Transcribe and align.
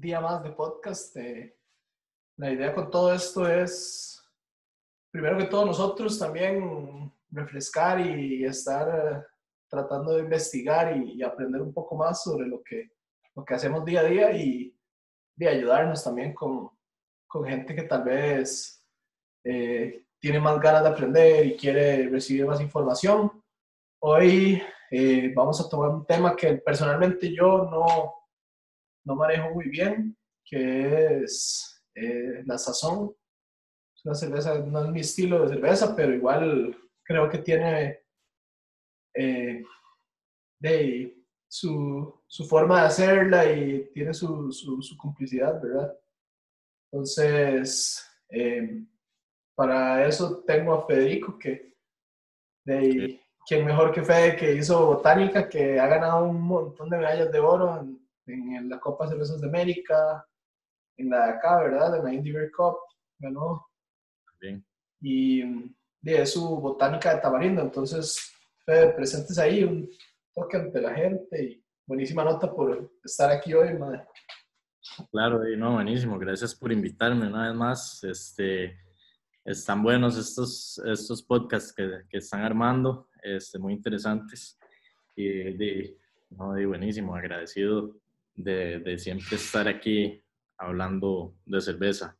Día 0.00 0.18
más 0.18 0.42
de 0.42 0.52
podcast. 0.52 1.14
Eh, 1.18 1.54
la 2.38 2.50
idea 2.50 2.74
con 2.74 2.90
todo 2.90 3.12
esto 3.12 3.46
es, 3.46 4.18
primero 5.10 5.36
que 5.36 5.44
todo, 5.44 5.66
nosotros 5.66 6.18
también 6.18 7.12
refrescar 7.30 8.00
y 8.00 8.42
estar 8.46 8.88
eh, 8.88 9.22
tratando 9.68 10.14
de 10.14 10.22
investigar 10.22 10.96
y, 10.96 11.22
aprender 11.22 11.60
un 11.60 11.74
poco 11.74 11.96
más 11.96 12.22
sobre 12.22 12.48
lo 12.48 12.62
que, 12.62 12.92
lo 13.34 13.44
que 13.44 13.52
hacemos 13.52 13.84
día 13.84 14.00
a 14.00 14.04
día 14.04 14.32
y 14.32 14.74
de 15.36 15.48
ayudarnos 15.48 16.02
también 16.02 16.32
con, 16.32 16.70
con 17.26 17.44
gente 17.44 17.74
que 17.74 17.82
tal 17.82 18.02
vez 18.02 18.82
eh, 19.44 20.06
tiene 20.18 20.40
más 20.40 20.58
ganas 20.60 20.82
de 20.82 20.88
aprender 20.88 21.46
y 21.46 21.56
quiere 21.58 22.08
recibir 22.08 22.46
más 22.46 22.62
información. 22.62 23.30
Hoy 23.98 24.62
eh, 24.90 25.30
vamos 25.36 25.60
a 25.60 25.68
tomar 25.68 25.90
un 25.90 26.06
tema 26.06 26.34
que 26.34 26.54
personalmente 26.54 27.30
yo 27.34 27.68
no, 27.70 28.19
no 29.04 29.14
manejo 29.16 29.50
muy 29.50 29.68
bien, 29.68 30.16
que 30.44 31.22
es 31.22 31.84
eh, 31.94 32.42
la 32.44 32.58
sazón. 32.58 33.14
Es 33.94 34.04
una 34.04 34.14
cerveza, 34.14 34.58
no 34.58 34.84
es 34.84 34.90
mi 34.90 35.00
estilo 35.00 35.42
de 35.42 35.54
cerveza, 35.54 35.94
pero 35.94 36.14
igual 36.14 36.76
creo 37.02 37.28
que 37.28 37.38
tiene 37.38 38.00
eh, 39.14 39.62
de, 40.58 41.16
su, 41.48 42.22
su, 42.26 42.44
forma 42.46 42.80
de 42.80 42.86
hacerla 42.86 43.52
y 43.52 43.90
tiene 43.92 44.14
su, 44.14 44.52
su, 44.52 44.96
complicidad, 44.96 45.60
¿verdad? 45.60 45.98
Entonces, 46.92 48.06
para 49.54 50.06
eso 50.06 50.42
tengo 50.44 50.74
a 50.74 50.86
Federico 50.86 51.38
que 51.38 51.74
de, 52.64 53.20
quién 53.46 53.64
mejor 53.64 53.92
que 53.92 54.02
Fede, 54.02 54.36
que 54.36 54.54
hizo 54.54 54.86
botánica, 54.86 55.48
que 55.48 55.78
ha 55.78 55.86
ganado 55.86 56.24
un 56.24 56.40
montón 56.40 56.88
de 56.88 56.98
medallas 56.98 57.32
de 57.32 57.38
oro 57.40 57.80
en, 57.80 57.99
la 58.68 58.80
Copa 58.80 59.08
Cervezas 59.08 59.40
de 59.40 59.48
América, 59.48 60.26
en 60.96 61.10
la 61.10 61.26
de 61.26 61.32
acá, 61.32 61.60
¿verdad? 61.62 61.96
En 61.96 62.04
la 62.04 62.14
Indy 62.14 62.32
Beer 62.32 62.50
Cup, 62.50 62.76
ganó. 63.18 63.66
Bien. 64.40 64.64
Y 65.00 65.42
de 66.00 66.26
su 66.26 66.60
botánica 66.60 67.14
de 67.14 67.20
Tamarindo. 67.20 67.62
Entonces, 67.62 68.32
Fede, 68.64 68.92
presentes 68.92 69.38
ahí, 69.38 69.64
un 69.64 69.88
toque 70.34 70.56
ante 70.56 70.80
la 70.80 70.94
gente 70.94 71.42
y 71.42 71.64
buenísima 71.86 72.24
nota 72.24 72.52
por 72.52 72.92
estar 73.04 73.30
aquí 73.30 73.54
hoy, 73.54 73.76
madre. 73.78 74.06
Claro, 75.10 75.48
y 75.48 75.56
no, 75.56 75.74
buenísimo. 75.74 76.18
Gracias 76.18 76.54
por 76.54 76.72
invitarme 76.72 77.26
una 77.26 77.48
vez 77.48 77.56
más. 77.56 78.04
Este, 78.04 78.76
están 79.44 79.82
buenos 79.82 80.16
estos, 80.18 80.80
estos 80.84 81.22
podcasts 81.22 81.72
que, 81.72 82.02
que 82.08 82.18
están 82.18 82.42
armando, 82.42 83.08
este, 83.22 83.58
muy 83.58 83.72
interesantes 83.72 84.58
y 85.16 85.26
de, 85.26 85.98
no, 86.30 86.54
de 86.54 86.66
buenísimo, 86.66 87.14
agradecido 87.14 87.94
de, 88.42 88.80
de, 88.80 88.98
siempre 88.98 89.36
estar 89.36 89.68
aquí 89.68 90.22
hablando 90.58 91.36
de 91.44 91.60
cerveza. 91.60 92.16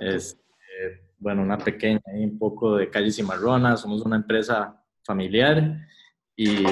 Es, 0.00 0.38
este, 0.74 1.12
bueno, 1.18 1.42
una 1.42 1.58
pequeña, 1.58 2.00
un 2.06 2.38
poco 2.38 2.76
de 2.76 2.90
Calles 2.90 3.18
y 3.18 3.22
Marronas, 3.22 3.80
somos 3.80 4.02
una 4.02 4.16
empresa 4.16 4.82
familiar 5.04 5.78
y 6.36 6.64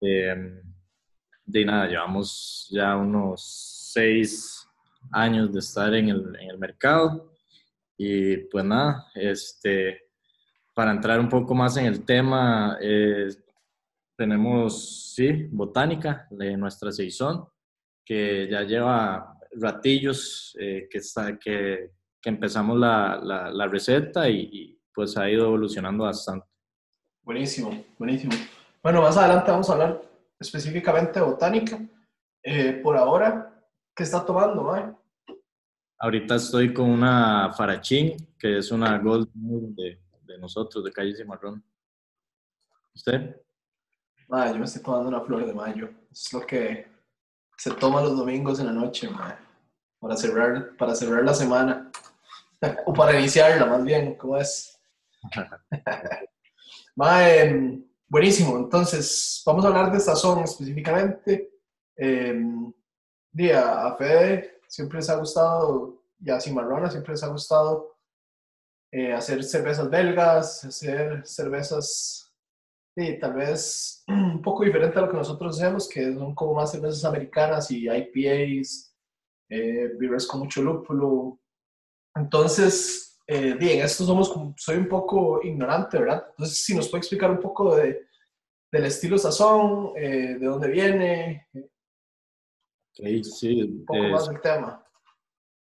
em, 0.00 0.62
de 1.44 1.64
nada, 1.64 1.88
llevamos 1.88 2.68
ya 2.70 2.96
unos 2.96 3.90
seis 3.92 4.68
años 5.12 5.52
de 5.52 5.60
estar 5.60 5.94
en 5.94 6.08
el, 6.08 6.36
en 6.40 6.50
el 6.50 6.58
mercado. 6.58 7.32
Y 7.96 8.36
pues 8.48 8.64
nada, 8.64 9.06
este, 9.14 10.02
para 10.74 10.90
entrar 10.90 11.18
un 11.18 11.28
poco 11.28 11.54
más 11.54 11.76
en 11.76 11.86
el 11.86 12.04
tema, 12.04 12.76
eh, 12.80 13.28
tenemos, 14.16 15.14
sí, 15.14 15.48
botánica 15.50 16.26
de 16.30 16.56
nuestra 16.56 16.92
Saison, 16.92 17.48
que 18.06 18.48
ya 18.48 18.62
lleva 18.62 19.36
ratillos 19.50 20.56
eh, 20.60 20.86
que, 20.88 20.98
está, 20.98 21.36
que, 21.36 21.90
que 22.22 22.28
empezamos 22.30 22.78
la, 22.78 23.20
la, 23.52 23.66
receta 23.66 24.30
y, 24.30 24.80
pues 24.94 25.16
ha 25.16 25.28
ido 25.28 25.46
evolucionando 25.46 26.04
bastante. 26.04 26.46
Buenísimo, 27.22 27.84
buenísimo. 27.98 28.32
Bueno, 28.82 29.02
más 29.02 29.16
adelante 29.16 29.50
vamos 29.50 29.68
a 29.68 29.72
hablar 29.72 30.02
específicamente 30.38 31.18
de 31.18 31.26
botánica. 31.26 31.78
Eh, 32.42 32.80
por 32.82 32.96
ahora, 32.96 33.52
¿qué 33.94 34.04
está 34.04 34.24
tomando, 34.24 34.62
Mae? 34.62 34.94
Ahorita 35.98 36.36
estoy 36.36 36.72
con 36.72 36.88
una 36.88 37.52
Farachín, 37.52 38.16
que 38.38 38.58
es 38.58 38.70
una 38.70 38.98
Gold 38.98 39.28
de, 39.34 39.98
de 40.22 40.38
nosotros, 40.38 40.84
de 40.84 40.92
Calle 40.92 41.16
Cimarrón. 41.16 41.62
¿Usted? 42.94 43.36
Ah, 44.30 44.50
yo 44.50 44.58
me 44.58 44.64
estoy 44.64 44.82
tomando 44.82 45.08
una 45.08 45.20
flor 45.20 45.44
de 45.44 45.52
mayo. 45.52 45.90
Es 46.10 46.32
lo 46.32 46.46
que 46.46 46.95
se 47.56 47.70
toma 47.72 48.02
los 48.02 48.16
domingos 48.16 48.60
en 48.60 48.66
la 48.66 48.72
noche, 48.72 49.08
para 49.98 50.16
cerrar, 50.16 50.76
para 50.76 50.94
cerrar 50.94 51.24
la 51.24 51.34
semana. 51.34 51.90
o 52.86 52.92
para 52.92 53.18
iniciarla, 53.18 53.66
más 53.66 53.84
bien, 53.84 54.14
¿cómo 54.14 54.36
es? 54.36 54.78
Em, 56.98 57.84
buenísimo. 58.08 58.56
Entonces, 58.56 59.42
vamos 59.44 59.64
a 59.64 59.68
hablar 59.68 59.92
de 59.92 60.00
sazón 60.00 60.44
específicamente. 60.44 61.50
Eh, 61.94 62.42
día, 63.30 63.86
a 63.86 63.96
Fede 63.96 64.60
siempre 64.66 64.98
les 64.98 65.10
ha 65.10 65.16
gustado, 65.16 66.02
y 66.18 66.30
a 66.30 66.40
Cimarrona 66.40 66.90
siempre 66.90 67.12
les 67.12 67.22
ha 67.22 67.28
gustado 67.28 67.96
eh, 68.90 69.12
hacer 69.12 69.44
cervezas 69.44 69.90
belgas, 69.90 70.64
hacer 70.64 71.26
cervezas 71.26 72.25
y 72.96 73.18
tal 73.18 73.34
vez 73.34 74.04
un 74.08 74.42
poco 74.42 74.64
diferente 74.64 74.98
a 74.98 75.02
lo 75.02 75.10
que 75.10 75.16
nosotros 75.16 75.56
hacemos, 75.56 75.88
que 75.88 76.14
son 76.14 76.34
como 76.34 76.54
más 76.54 76.72
cervezas 76.72 77.04
americanas 77.04 77.70
y 77.70 77.88
IPAs, 77.88 78.96
eh, 79.50 79.92
beers 79.98 80.26
con 80.26 80.40
mucho 80.40 80.62
lúpulo. 80.62 81.38
Entonces, 82.14 83.20
eh, 83.26 83.54
bien, 83.54 83.84
esto 83.84 84.04
somos, 84.04 84.32
soy 84.56 84.76
un 84.78 84.88
poco 84.88 85.40
ignorante, 85.42 85.98
¿verdad? 85.98 86.26
Entonces, 86.30 86.64
si 86.64 86.74
nos 86.74 86.88
puede 86.88 87.00
explicar 87.00 87.30
un 87.30 87.40
poco 87.40 87.76
de, 87.76 88.06
del 88.72 88.84
estilo 88.86 89.18
sazón, 89.18 89.92
eh, 89.96 90.36
de 90.38 90.46
dónde 90.46 90.68
viene, 90.68 91.48
sí. 93.22 93.62
Un 93.62 93.84
poco 93.84 94.02
más 94.08 94.28
del 94.28 94.40
tema. 94.40 94.82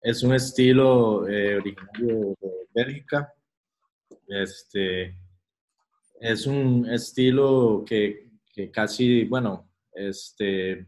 Es 0.02 0.24
un 0.24 0.34
estilo 0.34 1.28
eh, 1.28 1.58
originario 1.58 2.36
de 2.42 2.68
Bélgica. 2.74 3.34
Este, 4.28 5.16
es 6.22 6.46
un 6.46 6.88
estilo 6.88 7.84
que, 7.86 8.30
que, 8.54 8.70
casi, 8.70 9.26
bueno, 9.26 9.68
este, 9.92 10.88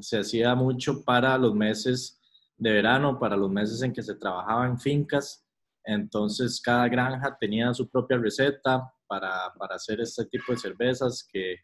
se 0.00 0.18
hacía 0.18 0.54
mucho 0.54 1.02
para 1.04 1.38
los 1.38 1.54
meses 1.54 2.20
de 2.58 2.70
verano, 2.70 3.18
para 3.18 3.36
los 3.36 3.50
meses 3.50 3.80
en 3.82 3.94
que 3.94 4.02
se 4.02 4.14
trabajaba 4.14 4.66
en 4.66 4.78
fincas. 4.78 5.42
Entonces, 5.84 6.60
cada 6.60 6.86
granja 6.88 7.36
tenía 7.40 7.72
su 7.72 7.88
propia 7.88 8.18
receta 8.18 8.92
para, 9.06 9.52
para 9.58 9.76
hacer 9.76 10.02
este 10.02 10.26
tipo 10.26 10.52
de 10.52 10.58
cervezas 10.58 11.26
que 11.32 11.56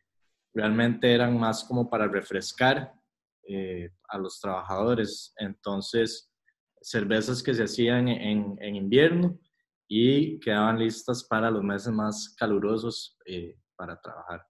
realmente 0.54 1.12
eran 1.12 1.38
más 1.38 1.62
como 1.62 1.91
para 1.91 2.08
refrescar 2.08 2.94
eh, 3.47 3.91
a 4.08 4.16
los 4.16 4.41
trabajadores. 4.41 5.34
Entonces, 5.37 6.32
cervezas 6.81 7.42
que 7.42 7.52
se 7.52 7.64
hacían 7.64 8.08
en, 8.08 8.56
en, 8.60 8.76
invierno 8.76 9.38
y 9.92 10.38
quedaban 10.38 10.78
listas 10.78 11.24
para 11.24 11.50
los 11.50 11.64
meses 11.64 11.92
más 11.92 12.32
calurosos 12.38 13.18
eh, 13.26 13.56
para 13.74 14.00
trabajar. 14.00 14.46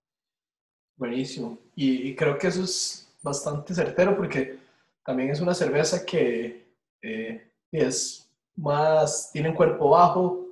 Buenísimo. 0.96 1.58
Y, 1.74 2.14
creo 2.14 2.36
que 2.36 2.48
eso 2.48 2.62
es 2.62 3.10
bastante 3.22 3.74
certero 3.74 4.14
porque 4.18 4.58
también 5.02 5.30
es 5.30 5.40
una 5.40 5.54
cerveza 5.54 6.04
que 6.04 6.76
eh, 7.00 7.52
es 7.72 8.30
más, 8.54 9.30
tiene 9.32 9.48
un 9.48 9.54
cuerpo 9.54 9.88
bajo, 9.88 10.46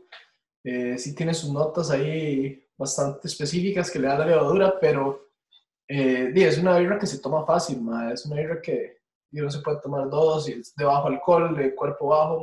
eh, 0.64 0.96
sí 0.96 1.14
tiene 1.14 1.34
sus 1.34 1.52
notas 1.52 1.90
ahí 1.90 2.66
bastante 2.78 3.28
específicas 3.28 3.90
que 3.90 3.98
le 3.98 4.08
dan 4.08 4.20
la 4.20 4.26
levadura, 4.26 4.80
pero 4.80 5.28
eh, 5.86 6.32
es 6.34 6.56
una 6.56 6.78
birra 6.78 6.98
que 6.98 7.06
se 7.06 7.18
toma 7.18 7.44
fácil, 7.44 7.86
es 8.10 8.24
una 8.24 8.36
birra 8.36 8.62
que 8.62 9.02
no 9.32 9.50
se 9.50 9.60
puede 9.60 9.82
tomar 9.82 10.08
dos, 10.08 10.48
y 10.48 10.52
es 10.52 10.74
de 10.74 10.84
bajo 10.84 11.08
alcohol, 11.08 11.54
de 11.54 11.74
cuerpo 11.74 12.06
bajo, 12.06 12.40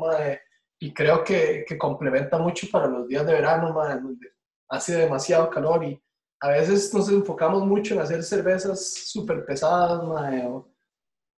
y 0.85 0.93
creo 0.93 1.23
que, 1.23 1.65
que, 1.67 1.77
complementa 1.79 2.37
mucho 2.37 2.67
para 2.71 2.85
los 2.87 3.07
días 3.07 3.25
de 3.25 3.33
verano, 3.33 3.73
donde 3.73 4.27
hace 4.69 4.95
demasiado 4.95 5.49
calor 5.49 5.83
y 5.83 5.99
a 6.39 6.49
veces 6.49 6.93
nos 6.93 7.09
enfocamos 7.09 7.65
mucho 7.65 7.95
en 7.95 8.01
hacer 8.01 8.21
cervezas 8.21 8.93
súper 8.93 9.43
pesadas, 9.45 10.01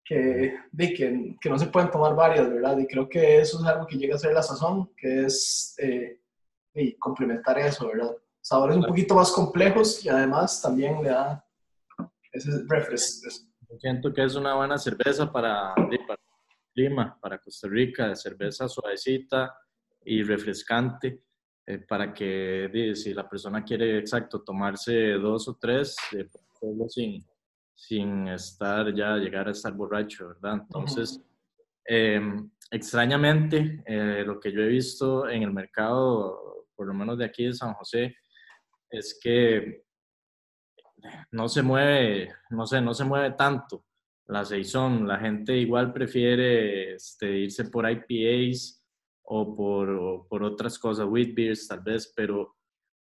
que, 0.04 0.52
de, 0.72 0.94
que, 0.94 1.36
que, 1.40 1.48
no 1.48 1.58
se 1.58 1.66
pueden 1.66 1.92
tomar 1.92 2.16
varias, 2.16 2.50
¿verdad? 2.50 2.76
Y 2.78 2.88
creo 2.88 3.08
que 3.08 3.40
eso 3.40 3.60
es 3.60 3.66
algo 3.66 3.86
que 3.86 3.96
llega 3.96 4.16
a 4.16 4.18
ser 4.18 4.32
la 4.32 4.42
sazón, 4.42 4.90
que 4.96 5.26
es 5.26 5.76
eh, 5.78 6.18
complementar 6.98 7.56
eso, 7.60 7.86
¿verdad? 7.86 8.16
Sabores 8.40 8.76
un 8.76 8.86
poquito 8.86 9.14
más 9.14 9.30
complejos 9.30 10.04
y 10.04 10.08
además 10.08 10.60
también 10.60 11.02
le 11.04 11.10
da 11.10 11.44
ese 12.32 12.50
es 12.50 13.46
Siento 13.78 14.12
que 14.12 14.24
es 14.24 14.34
una 14.34 14.56
buena 14.56 14.76
cerveza 14.76 15.30
para, 15.30 15.72
para 15.74 16.25
clima, 16.76 17.18
para 17.18 17.38
Costa 17.38 17.68
Rica, 17.68 18.14
cerveza 18.14 18.68
suavecita 18.68 19.58
y 20.04 20.22
refrescante, 20.22 21.22
eh, 21.66 21.78
para 21.78 22.12
que 22.12 22.92
si 22.94 23.14
la 23.14 23.26
persona 23.28 23.64
quiere 23.64 23.98
exacto 23.98 24.42
tomarse 24.42 25.12
dos 25.12 25.48
o 25.48 25.56
tres, 25.56 25.96
eh, 26.12 26.28
sin, 26.88 27.24
sin 27.74 28.28
estar 28.28 28.94
ya, 28.94 29.16
llegar 29.16 29.48
a 29.48 29.52
estar 29.52 29.72
borracho, 29.72 30.28
¿verdad? 30.28 30.60
Entonces, 30.60 31.20
em, 31.84 32.50
extrañamente, 32.70 33.82
eh, 33.86 34.22
lo 34.26 34.38
que 34.38 34.52
yo 34.52 34.60
he 34.60 34.68
visto 34.68 35.28
en 35.28 35.42
el 35.44 35.52
mercado, 35.52 36.66
por 36.74 36.86
lo 36.86 36.92
menos 36.92 37.16
de 37.16 37.24
aquí 37.24 37.46
de 37.46 37.54
San 37.54 37.72
José, 37.72 38.16
es 38.90 39.18
que 39.22 39.82
no 41.30 41.48
se 41.48 41.62
mueve, 41.62 42.32
no 42.50 42.66
sé, 42.66 42.80
no 42.82 42.92
se 42.92 43.04
mueve 43.04 43.30
tanto 43.32 43.85
la 44.28 44.44
Saison. 44.44 45.06
La 45.06 45.18
gente 45.18 45.56
igual 45.56 45.92
prefiere 45.92 46.94
este, 46.94 47.38
irse 47.38 47.64
por 47.64 47.88
IPAs 47.88 48.84
o 49.22 49.56
por, 49.56 50.26
por 50.28 50.42
otras 50.44 50.78
cosas, 50.78 51.06
wheat 51.08 51.34
beers 51.34 51.66
tal 51.66 51.80
vez, 51.80 52.12
pero 52.14 52.56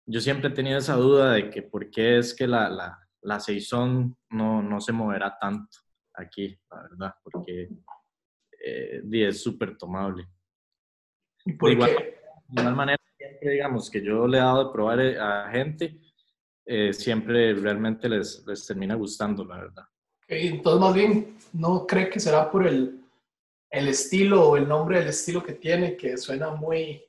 yo 0.06 0.20
siempre 0.20 0.50
he 0.50 0.54
tenido 0.54 0.78
esa 0.78 0.96
duda 0.96 1.34
de 1.34 1.50
que 1.50 1.64
por 1.64 1.90
qué 1.90 2.18
es 2.20 2.36
que 2.36 2.48
la, 2.48 2.70
la, 2.70 3.00
la 3.22 3.40
Saison 3.40 4.16
no, 4.30 4.62
no 4.62 4.80
se 4.82 4.92
moverá 4.92 5.38
tanto 5.40 5.78
aquí, 6.14 6.58
la 6.70 6.82
verdad, 6.84 7.16
porque 7.24 7.70
eh, 8.64 9.02
es 9.12 9.42
súper 9.42 9.78
tomable. 9.78 10.28
¿Y 11.46 11.54
por 11.54 11.72
igual, 11.72 11.96
qué? 11.98 12.20
De 12.50 12.62
igual 12.62 12.76
manera, 12.76 12.98
siempre 13.18 13.50
digamos 13.50 13.90
que 13.90 14.04
yo 14.04 14.28
le 14.28 14.38
he 14.38 14.42
dado 14.42 14.66
de 14.66 14.72
probar 14.74 15.00
eh, 15.00 15.20
a 15.20 15.50
gente, 15.52 16.00
eh, 16.66 16.94
siempre 16.94 17.54
realmente 17.56 18.08
les, 18.08 18.46
les 18.46 18.66
termina 18.68 18.96
gustando, 18.96 19.44
la 19.46 19.58
verdad. 19.58 19.86
Entonces, 20.32 20.80
más 20.80 20.94
bien, 20.94 21.38
¿no 21.52 21.86
cree 21.86 22.10
que 22.10 22.20
será 22.20 22.50
por 22.50 22.66
el, 22.66 23.04
el 23.70 23.88
estilo 23.90 24.50
o 24.50 24.58
el 24.58 24.68
nombre 24.68 25.00
del 25.00 25.10
estilo 25.10 25.44
que 25.44 25.54
tiene, 25.54 25.98
que 25.98 26.16
suena 26.18 26.52
muy, 26.52 27.04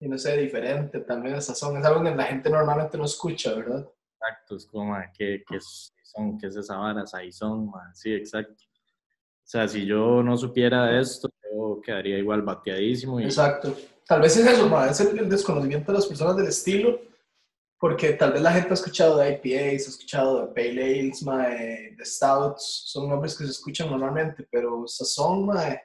y 0.00 0.08
no 0.08 0.16
sé, 0.16 0.36
diferente, 0.38 1.00
también 1.00 1.34
esa 1.34 1.54
sazón? 1.54 1.76
Es 1.76 1.84
algo 1.84 2.02
que 2.02 2.14
la 2.14 2.24
gente 2.24 2.48
normalmente 2.48 2.96
no 2.96 3.04
escucha, 3.04 3.54
¿verdad? 3.54 3.86
Exacto, 4.14 4.56
es 4.56 4.66
como, 4.66 4.96
¿qué, 5.16 5.44
qué 5.46 5.58
son? 6.02 6.38
¿Qué 6.38 6.46
es 6.46 6.56
esa 6.56 6.78
vara? 6.78 7.06
Saizón, 7.06 7.70
sí, 7.92 8.14
exacto. 8.14 8.64
O 8.64 9.48
sea, 9.50 9.68
si 9.68 9.84
yo 9.84 10.22
no 10.22 10.36
supiera 10.36 10.98
esto, 10.98 11.28
yo 11.52 11.80
quedaría 11.84 12.18
igual 12.18 12.40
bateadísimo. 12.40 13.20
Y... 13.20 13.24
Exacto. 13.24 13.76
Tal 14.06 14.22
vez 14.22 14.36
es 14.36 14.46
eso, 14.46 14.68
ma, 14.68 14.88
es 14.88 15.00
el, 15.00 15.18
el, 15.18 15.28
desconocimiento 15.28 15.92
de 15.92 15.98
las 15.98 16.06
personas 16.06 16.36
del 16.36 16.46
estilo, 16.46 17.00
porque 17.80 18.12
tal 18.12 18.32
vez 18.32 18.42
la 18.42 18.52
gente 18.52 18.68
ha 18.68 18.74
escuchado 18.74 19.16
de 19.18 19.32
IPAs, 19.32 19.86
ha 19.86 19.90
escuchado 19.90 20.42
de 20.42 20.52
Pale 20.52 20.84
Ales, 20.84 21.22
ma, 21.22 21.48
de, 21.48 21.96
Stouts, 22.02 22.82
son 22.84 23.08
nombres 23.08 23.36
que 23.36 23.44
se 23.44 23.50
escuchan 23.50 23.90
normalmente, 23.90 24.46
pero 24.50 24.86
sazón, 24.86 25.46
ma, 25.46 25.76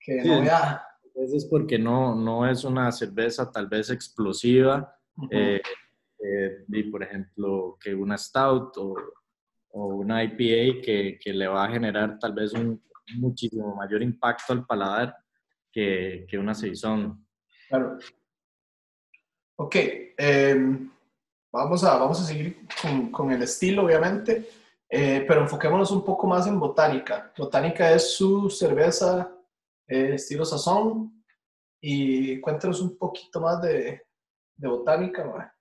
que 0.00 0.22
Sí, 0.22 0.28
no 0.28 0.42
ya... 0.42 0.82
Es 1.14 1.44
porque 1.44 1.78
no, 1.78 2.14
no 2.16 2.48
es 2.48 2.64
una 2.64 2.90
cerveza 2.90 3.52
tal 3.52 3.68
vez 3.68 3.90
explosiva, 3.90 4.98
Ujú. 5.16 5.28
eh, 5.30 5.60
eh, 6.18 6.64
y 6.68 6.82
por 6.84 7.04
ejemplo, 7.04 7.78
que 7.80 7.94
una 7.94 8.18
Stout 8.18 8.76
o, 8.78 8.96
o 9.68 9.86
una 9.86 10.24
IPA 10.24 10.82
que, 10.82 11.18
que 11.20 11.32
le 11.32 11.46
va 11.46 11.66
a 11.66 11.70
generar 11.70 12.18
tal 12.18 12.32
vez 12.32 12.52
un 12.54 12.82
muchísimo 13.18 13.76
mayor 13.76 14.02
impacto 14.02 14.54
al 14.54 14.66
paladar 14.66 15.16
que, 15.70 16.26
que 16.28 16.38
una 16.38 16.54
Saison. 16.54 17.24
Claro. 17.68 17.98
Ok, 19.56 19.76
em, 20.16 20.90
vamos, 21.54 21.84
a, 21.84 21.96
vamos 21.96 22.20
a 22.20 22.24
seguir 22.24 22.66
con, 22.82 23.10
con 23.10 23.30
el 23.30 23.42
estilo, 23.42 23.84
obviamente, 23.84 24.48
eh, 24.88 25.24
pero 25.26 25.42
enfoquémonos 25.42 25.90
un 25.92 26.04
poco 26.04 26.26
más 26.26 26.46
en 26.46 26.58
botánica. 26.58 27.32
Botánica 27.36 27.92
es 27.92 28.14
su 28.14 28.50
cerveza 28.50 29.32
eh, 29.86 30.14
estilo 30.14 30.44
sazón 30.44 31.24
y 31.80 32.40
cuéntanos 32.40 32.80
un 32.80 32.96
poquito 32.98 33.40
más 33.40 33.62
de, 33.62 34.02
de 34.56 34.68
botánica. 34.68 35.24
ma. 35.24 35.54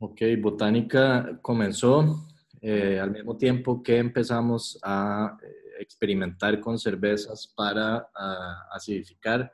Ok, 0.00 0.20
Botánica 0.40 1.38
comenzó 1.40 2.26
eh, 2.60 2.98
al 3.00 3.12
mismo 3.12 3.36
tiempo 3.36 3.82
que 3.82 3.98
empezamos 3.98 4.78
a 4.82 5.38
eh, 5.42 5.46
experimentar 5.80 6.60
con 6.60 6.78
cervezas 6.78 7.52
para 7.56 8.08
ah, 8.14 8.68
acidificar, 8.72 9.50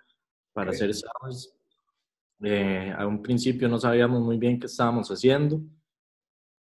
para 0.53 0.71
Ok. 0.71 0.75
hacer 0.75 0.95
sours. 0.95 1.58
Eh, 2.43 2.95
a 2.97 3.07
un 3.07 3.21
principio 3.21 3.69
no 3.69 3.79
sabíamos 3.79 4.23
muy 4.23 4.39
bien 4.39 4.61
qué 4.61 4.67
estábamos 4.67 5.09
haciendo, 5.09 5.61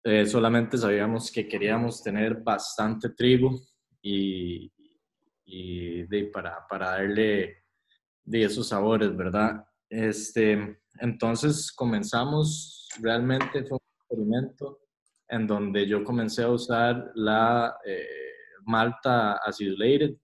eh, 0.03 0.25
solamente 0.25 0.77
sabíamos 0.77 1.31
que 1.31 1.47
queríamos 1.47 2.01
tener 2.01 2.35
bastante 2.35 3.09
trigo 3.09 3.59
y, 4.01 4.71
y 5.45 6.03
de, 6.03 6.25
para, 6.25 6.65
para 6.67 6.91
darle 6.91 7.63
de 8.23 8.43
esos 8.43 8.69
sabores, 8.69 9.15
¿verdad? 9.15 9.65
Este, 9.89 10.79
entonces 10.99 11.71
comenzamos, 11.71 12.89
realmente 13.01 13.63
fue 13.63 13.77
un 13.77 13.95
experimento 13.99 14.79
en 15.29 15.47
donde 15.47 15.87
yo 15.87 16.03
comencé 16.03 16.43
a 16.43 16.49
usar 16.49 17.11
la 17.15 17.77
eh, 17.85 18.05
malta 18.65 19.33
acidulated 19.37 20.15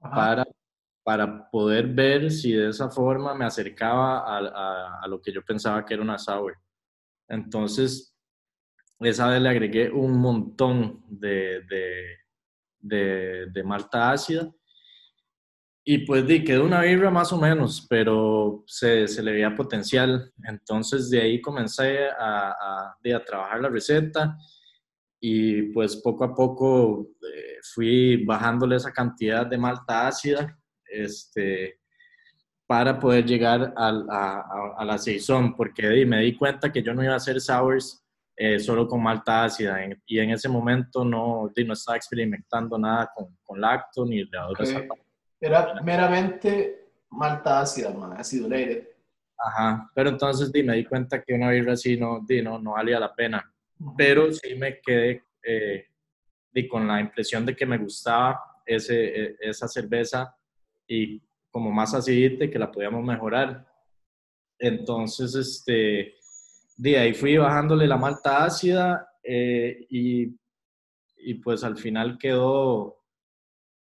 Ajá. 0.00 0.14
para, 0.14 0.46
para 1.06 1.48
poder 1.50 1.86
ver 1.86 2.32
si 2.32 2.50
de 2.52 2.70
esa 2.70 2.90
forma 2.90 3.32
me 3.32 3.44
acercaba 3.44 4.18
a, 4.26 4.38
a- 4.38 5.00
a 5.04 5.06
lo 5.06 5.22
que 5.22 5.32
yo 5.32 5.40
pensaba 5.44 5.84
que 5.86 5.94
era 5.94 6.02
una 6.02 6.18
sour. 6.18 6.56
Entonces, 7.28 8.12
esa 8.98 9.28
vez 9.28 9.40
le 9.40 9.48
agregué 9.48 9.88
un 9.88 10.18
montón 10.18 11.04
de, 11.08 11.62
de, 11.70 12.16
de- 12.80 13.46
de 13.52 13.62
malta 13.62 14.10
ácida 14.10 14.50
y 15.84 15.98
pues 15.98 16.26
di, 16.26 16.42
quedó 16.42 16.64
una 16.64 16.80
birra 16.80 17.12
más 17.12 17.32
o 17.32 17.38
menos, 17.40 17.86
pero 17.88 18.64
se, 18.66 19.06
se 19.06 19.22
le 19.22 19.30
veía 19.30 19.54
potencial. 19.54 20.32
Entonces 20.42 21.08
de 21.08 21.20
ahí 21.22 21.40
comencé 21.40 22.08
a, 22.08 22.50
a, 22.50 22.96
di, 23.00 23.12
a 23.12 23.24
trabajar 23.24 23.60
la 23.60 23.68
receta 23.68 24.36
y 25.20 25.70
pues 25.72 25.94
poco 25.98 26.24
a 26.24 26.34
poco 26.34 27.10
eh, 27.32 27.58
fui 27.62 28.24
bajándole 28.24 28.74
esa 28.74 28.90
cantidad 28.92 29.46
de 29.46 29.56
malta 29.56 30.08
ácida 30.08 30.58
este, 31.04 31.80
para 32.66 32.98
poder 32.98 33.24
llegar 33.24 33.72
al- 33.76 34.06
a, 34.10 34.40
a- 34.40 34.74
a 34.78 34.84
la 34.84 34.98
saison, 34.98 35.54
porque 35.54 36.04
me 36.06 36.20
di 36.22 36.34
cuenta 36.36 36.72
que 36.72 36.82
yo 36.82 36.92
no 36.94 37.02
iba 37.04 37.12
a 37.12 37.16
hacer 37.16 37.40
sours 37.40 38.02
eh, 38.38 38.58
solo 38.58 38.86
con 38.86 39.02
malta 39.02 39.44
ácida 39.44 39.82
en- 39.82 40.02
y 40.06 40.18
en 40.18 40.30
ese 40.30 40.48
momento 40.48 41.04
no, 41.04 41.50
no 41.64 41.72
estaba 41.72 41.96
experimentando 41.96 42.76
nada 42.78 43.10
con, 43.14 43.34
con 43.42 43.60
lacto 43.60 44.04
ni 44.04 44.24
levaduras 44.24 44.70
Ok. 44.70 44.76
alpacas. 44.76 45.06
Era 45.40 45.80
meramente 45.82 46.88
malta 47.10 47.60
ácida, 47.60 47.92
ma, 47.92 48.14
acidulated. 48.16 48.88
Ajá, 49.38 49.90
pero 49.94 50.08
entonces 50.10 50.50
di, 50.52 50.62
me 50.62 50.74
di 50.76 50.84
cuenta 50.84 51.22
que 51.22 51.34
una 51.34 51.50
birra 51.50 51.74
así 51.74 51.96
no, 51.96 52.20
di, 52.26 52.42
no, 52.42 52.58
no 52.58 52.72
valía 52.72 52.98
la 53.00 53.14
pena. 53.14 53.50
Pero 53.96 54.32
sí 54.32 54.54
me 54.54 54.80
quedé 54.80 55.22
eh, 55.42 55.86
di, 56.50 56.66
con 56.68 56.86
la 56.88 57.00
impresión 57.00 57.44
de 57.46 57.54
que 57.54 57.64
me 57.66 57.78
gustaba 57.78 58.40
ese, 58.66 58.96
e- 59.22 59.36
esa 59.40 59.68
cerveza 59.68 60.35
y 60.86 61.22
como 61.50 61.70
más 61.70 62.08
y 62.08 62.50
que 62.50 62.58
la 62.58 62.70
podíamos 62.70 63.04
mejorar. 63.04 63.66
Entonces, 64.58 65.34
este, 65.34 66.14
de 66.76 66.98
ahí 66.98 67.14
fui 67.14 67.36
bajándole 67.36 67.86
la 67.86 67.96
malta 67.96 68.44
ácida 68.44 69.08
eh, 69.22 69.86
y, 69.90 70.36
y 71.16 71.34
pues 71.34 71.64
al 71.64 71.76
final 71.76 72.18
quedó 72.18 73.02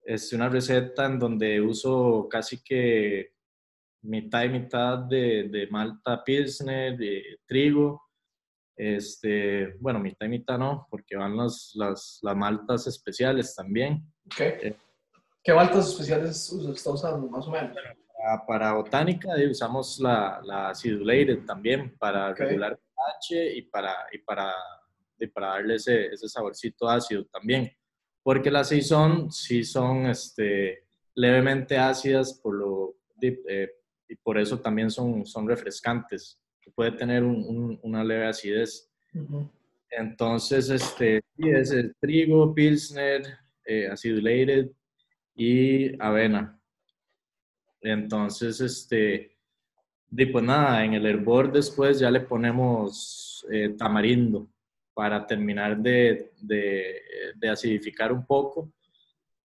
este, 0.03 0.36
una 0.36 0.50
receta 0.50 1.05
en 1.05 1.19
donde 1.19 1.62
uso 1.62 2.27
casi 2.29 2.63
que 2.63 3.33
mitad 4.03 4.43
y 4.43 4.50
mitad 4.50 5.00
de, 5.00 5.50
de 5.50 5.67
malta 5.67 6.24
pilsner, 6.24 6.98
de 6.98 7.39
trigo, 7.45 8.03
este, 8.75 9.75
bueno, 9.79 10.00
mitad 10.00 10.25
y 10.25 10.29
mitad 10.29 10.57
no, 10.57 10.88
porque 10.89 11.15
van 11.15 11.38
las, 11.38 11.72
las, 11.75 12.19
las 12.22 12.36
maltas 12.36 12.88
especiales 12.88 13.55
también. 13.55 14.05
Ok. 14.25 14.75
¿Qué 15.43 15.53
maltas 15.53 15.89
especiales 15.89 16.51
está 16.73 16.91
usando, 16.91 17.27
más 17.27 17.45
o 17.47 17.51
menos? 17.51 17.75
Para, 18.15 18.45
para 18.45 18.73
botánica 18.73 19.35
eh, 19.38 19.50
usamos 19.50 20.00
la, 20.00 20.39
la 20.43 20.69
acidulated 20.69 21.45
también 21.45 21.95
para 21.97 22.31
Ok. 22.31 22.39
regular 22.39 22.77
pH 22.79 23.55
y 23.57 23.62
para, 23.63 23.93
y 24.12 24.19
para, 24.19 24.53
y 25.19 25.27
para 25.27 25.47
darle 25.47 25.75
ese, 25.75 26.07
ese 26.07 26.29
saborcito 26.29 26.88
ácido 26.88 27.25
también. 27.25 27.69
Porque 28.23 28.50
las 28.50 28.69
Saison 28.69 29.29
sí 29.31 29.65
son 29.65 30.05
este, 30.05 30.85
levemente 31.15 31.77
ácidas 31.77 32.33
por 32.41 32.55
lo, 32.55 32.95
eh, 33.21 33.69
y 34.07 34.15
por 34.15 34.38
eso 34.38 34.59
también 34.62 34.89
son, 34.89 35.25
son 35.25 35.47
refrescantes. 35.47 36.39
Puede 36.73 36.93
tener 36.93 37.23
un- 37.23 37.43
un- 37.45 37.79
una 37.83 38.03
leve 38.03 38.27
acidez. 38.27 38.89
Entonces, 39.89 40.69
este, 40.69 41.21
sí, 41.35 41.50
es 41.50 41.71
el 41.71 41.93
trigo, 42.00 42.53
pilsner, 42.55 43.23
eh, 43.65 43.88
acidulated 43.91 44.69
y 45.35 46.01
avena. 46.01 46.59
Entonces, 47.81 48.61
este, 48.61 49.35
di, 50.09 50.25
pues 50.27 50.43
nada, 50.43 50.83
en 50.85 50.93
el 50.93 51.05
hervor 51.05 51.51
después 51.51 51.99
ya 51.99 52.09
le 52.09 52.21
ponemos 52.21 53.45
eh, 53.51 53.69
tamarindo 53.77 54.47
para 54.93 55.25
terminar 55.25 55.77
de, 55.77 56.31
de- 56.39 57.49
acidificar 57.49 58.13
un 58.13 58.25
poco. 58.25 58.71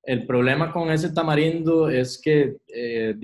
el 0.05 0.25
problema 0.25 0.73
con 0.73 0.91
ese 0.91 1.13
tamarindo 1.13 1.89
es 1.91 2.21
que 2.23 2.59
eh, 2.69 3.15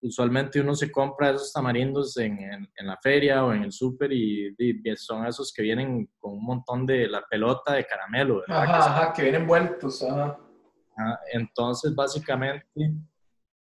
usualmente 0.00 0.60
uno 0.60 0.74
se 0.74 0.90
compra 0.90 1.30
esos 1.30 1.52
tamarindos 1.52 2.16
en, 2.16 2.38
en, 2.42 2.86
la 2.86 2.98
feria 3.02 3.44
o 3.44 3.52
en 3.52 3.62
el 3.62 3.72
súper 3.72 4.12
y, 4.12 4.54
son 4.96 5.26
esos 5.26 5.52
que 5.52 5.62
vienen 5.62 6.10
con 6.18 6.32
un 6.32 6.44
montón 6.44 6.84
de 6.84 7.08
la 7.08 7.22
pelota 7.22 7.74
de 7.74 7.84
caramelo. 7.84 8.42
Ajá, 8.48 9.12
que 9.12 9.22
vienen 9.22 9.46
vueltos. 9.46 10.02
Ajá. 10.02 10.43
Entonces, 11.32 11.94
básicamente, 11.94 12.94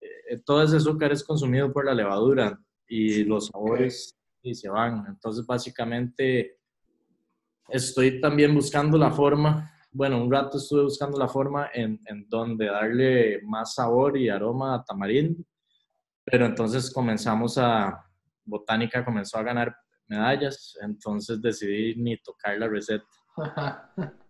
eh, 0.02 0.38
todo 0.46 0.64
ese 0.64 0.78
azúcar 0.78 1.12
es 1.12 1.24
consumido 1.24 1.72
por 1.72 1.86
la 1.86 1.94
levadura 1.94 2.60
y 2.88 3.24
los 3.24 3.48
sabores 3.48 4.16
y 4.42 4.54
se 4.56 4.70
van. 4.70 5.06
Entonces, 5.08 5.46
básicamente, 5.46 6.58
estoy 7.70 8.20
también 8.20 8.54
buscando 8.54 8.98
la 8.98 9.12
forma 9.12 9.72
bueno, 9.94 10.24
un 10.24 10.32
rato 10.32 10.58
estuve 10.58 10.84
buscando 10.84 11.18
la 11.18 11.28
forma 11.28 11.70
en, 11.74 12.00
en 12.06 12.28
donde 12.30 12.66
darle 12.68 13.42
más 13.44 13.76
sabor 13.76 14.18
y 14.18 14.30
aroma 14.30 14.76
a 14.76 14.84
tamarindo, 14.84 15.44
pero 16.24 16.46
entonces 16.46 16.92
comenzamos 16.94 17.58
a, 17.58 18.06
Botánica 18.44 19.04
comenzó 19.04 19.38
a 19.38 19.44
ganar 19.44 19.76
medallas, 20.08 20.78
entonces 20.82 21.42
decidí 21.42 21.96
ni 21.96 22.18
tocar 22.22 22.58
la 22.58 22.68
receta. 22.68 23.06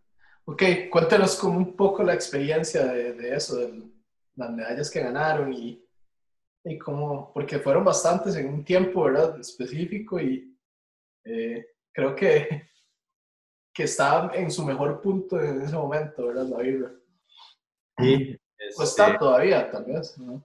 ok, 0.52 0.64
cuéntanos 0.90 1.36
como 1.36 1.58
un 1.58 1.76
poco 1.76 2.04
la 2.04 2.14
experiencia 2.14 2.86
de, 2.86 3.14
de 3.14 3.36
eso, 3.36 3.58
de 3.58 3.84
las 4.36 4.52
medallas 4.52 4.90
que 4.90 5.02
ganaron 5.02 5.54
y, 5.54 5.84
y 6.64 6.78
cómo, 6.78 7.32
porque 7.34 7.60
fueron 7.60 7.84
bastantes 7.84 8.36
en 8.36 8.48
un 8.48 8.64
tiempo, 8.64 9.04
¿verdad? 9.04 9.40
Específico 9.40 10.20
y 10.20 10.58
eh, 11.26 11.66
creo 11.94 12.16
que 12.16 12.72
que 13.74 13.84
estaba 13.84 14.36
en 14.36 14.52
su 14.52 14.66
mejor 14.66 15.02
punto 15.02 15.40
en 15.40 15.62
ese 15.62 15.76
momento, 15.76 16.28
¿verdad? 16.28 16.46
La 16.46 16.58
Biblia. 16.58 16.92
Sí. 17.98 18.38
o 18.78 18.84
está 18.84 19.08
este 19.08 19.20
todavía, 19.20 19.72
tal 19.72 19.86
vez, 19.86 20.18
¿no? 20.18 20.44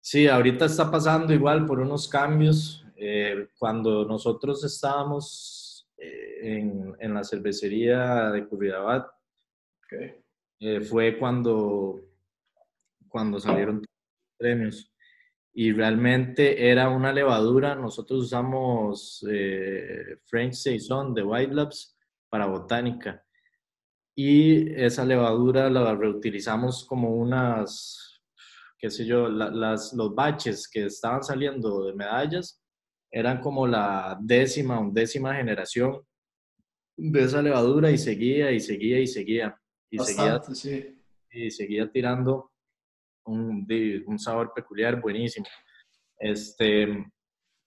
Sí, 0.00 0.26
ahorita 0.26 0.64
está 0.64 0.90
pasando 0.90 1.32
igual 1.32 1.66
por 1.66 1.78
unos 1.78 2.08
cambios. 2.08 2.84
Eh, 2.96 3.48
cuando 3.58 4.04
nosotros 4.04 4.64
estábamos 4.64 5.59
en, 6.00 6.96
en, 6.98 7.14
la 7.14 7.24
cervecería 7.24 8.30
de 8.30 8.46
Curridabat, 8.46 9.06
eh, 10.60 10.80
fue 10.80 11.18
cuando, 11.18 12.00
cuando 13.08 13.38
salieron 13.38 13.82
premios. 14.38 14.92
Y 15.52 15.72
realmente 15.72 16.70
era 16.70 16.88
una 16.88 17.12
levadura. 17.12 17.74
Nosotros 17.74 18.20
usamos 18.20 19.26
French 20.26 20.54
Saison 20.54 21.12
de 21.12 21.22
White 21.22 21.54
Labs 21.54 21.96
para 22.28 22.46
botánica. 22.46 23.24
Y 24.14 24.72
esa 24.74 25.04
levadura 25.04 25.70
la 25.70 25.94
reutilizamos 25.94 26.84
como 26.84 27.14
unas, 27.14 28.22
qué 28.78 28.90
sé 28.90 29.06
yo, 29.06 29.28
las, 29.28 29.92
los 29.92 30.14
baches 30.14 30.68
que 30.68 30.86
estaban 30.86 31.22
saliendo 31.22 31.84
de 31.84 31.94
medallas 31.94 32.59
eran 33.10 33.40
como 33.40 33.66
la 33.66 34.18
décima, 34.20 34.78
undécima 34.78 35.34
generación 35.34 36.00
de 36.96 37.22
esa 37.22 37.42
levadura 37.42 37.90
y 37.90 37.98
seguía 37.98 38.52
y 38.52 38.60
seguía 38.60 39.00
y 39.00 39.06
seguía. 39.06 39.56
Y, 39.90 39.98
seguía, 39.98 40.40
y 41.32 41.50
seguía 41.50 41.90
tirando 41.90 42.52
un, 43.24 43.66
un 44.06 44.18
sabor 44.18 44.52
peculiar 44.54 45.00
buenísimo. 45.00 45.46
Este, 46.18 46.86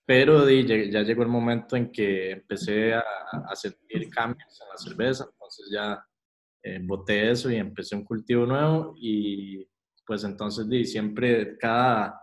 pero 0.06 0.50
ya 0.50 1.02
llegó 1.02 1.24
el 1.24 1.30
momento 1.30 1.76
en 1.76 1.92
que 1.92 2.32
empecé 2.32 2.94
a, 2.94 3.04
sentir 3.56 4.10
cambios 4.10 4.62
en 4.62 4.70
la 4.70 4.78
cerveza, 4.78 5.26
entonces 5.32 5.70
ya 5.72 6.06
eh, 6.62 6.80
boté 6.84 7.32
eso 7.32 7.50
y 7.50 7.56
empecé 7.56 7.96
un 7.96 8.04
cultivo 8.04 8.46
nuevo 8.46 8.94
y 8.98 9.68
pues 10.06 10.24
entonces 10.24 10.68
di, 10.68 10.86
siempre 10.86 11.58
cada 11.58 12.23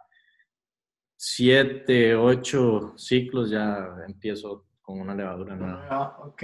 siete, 1.22 2.14
ocho 2.14 2.94
ciclos 2.96 3.50
ya 3.50 3.94
empiezo 4.08 4.64
con 4.80 5.00
una 5.00 5.14
levadura 5.14 5.54
nueva. 5.54 5.86
Ah, 5.90 6.16
ok. 6.24 6.42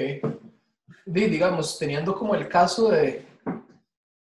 digamos, 1.06 1.78
teniendo 1.78 2.14
como 2.14 2.34
el 2.34 2.46
caso 2.46 2.90
de, 2.90 3.24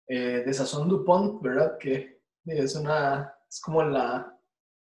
eh, 0.06 0.42
de 0.44 0.52
Sazón 0.52 0.86
Dupont, 0.86 1.40
¿verdad? 1.40 1.78
Que 1.78 2.20
es 2.44 2.76
una, 2.76 3.34
es 3.48 3.58
como 3.58 3.84
la, 3.84 4.38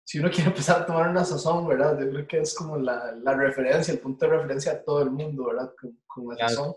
si 0.05 0.19
uno 0.19 0.29
quiere 0.29 0.45
empezar 0.51 0.83
a 0.83 0.85
tomar 0.85 1.09
una 1.09 1.25
sazón, 1.25 1.67
¿verdad? 1.67 1.99
Yo 1.99 2.11
creo 2.11 2.27
que 2.27 2.37
es 2.41 2.53
como 2.53 2.77
la, 2.77 3.13
la 3.13 3.33
referencia, 3.33 3.91
el 3.91 3.99
punto 3.99 4.27
de 4.27 4.33
referencia 4.33 4.73
a 4.73 4.83
todo 4.83 5.01
el 5.01 5.09
mundo, 5.09 5.47
¿verdad? 5.47 5.73
Con, 6.05 6.37
la 6.37 6.49
sazón. 6.49 6.75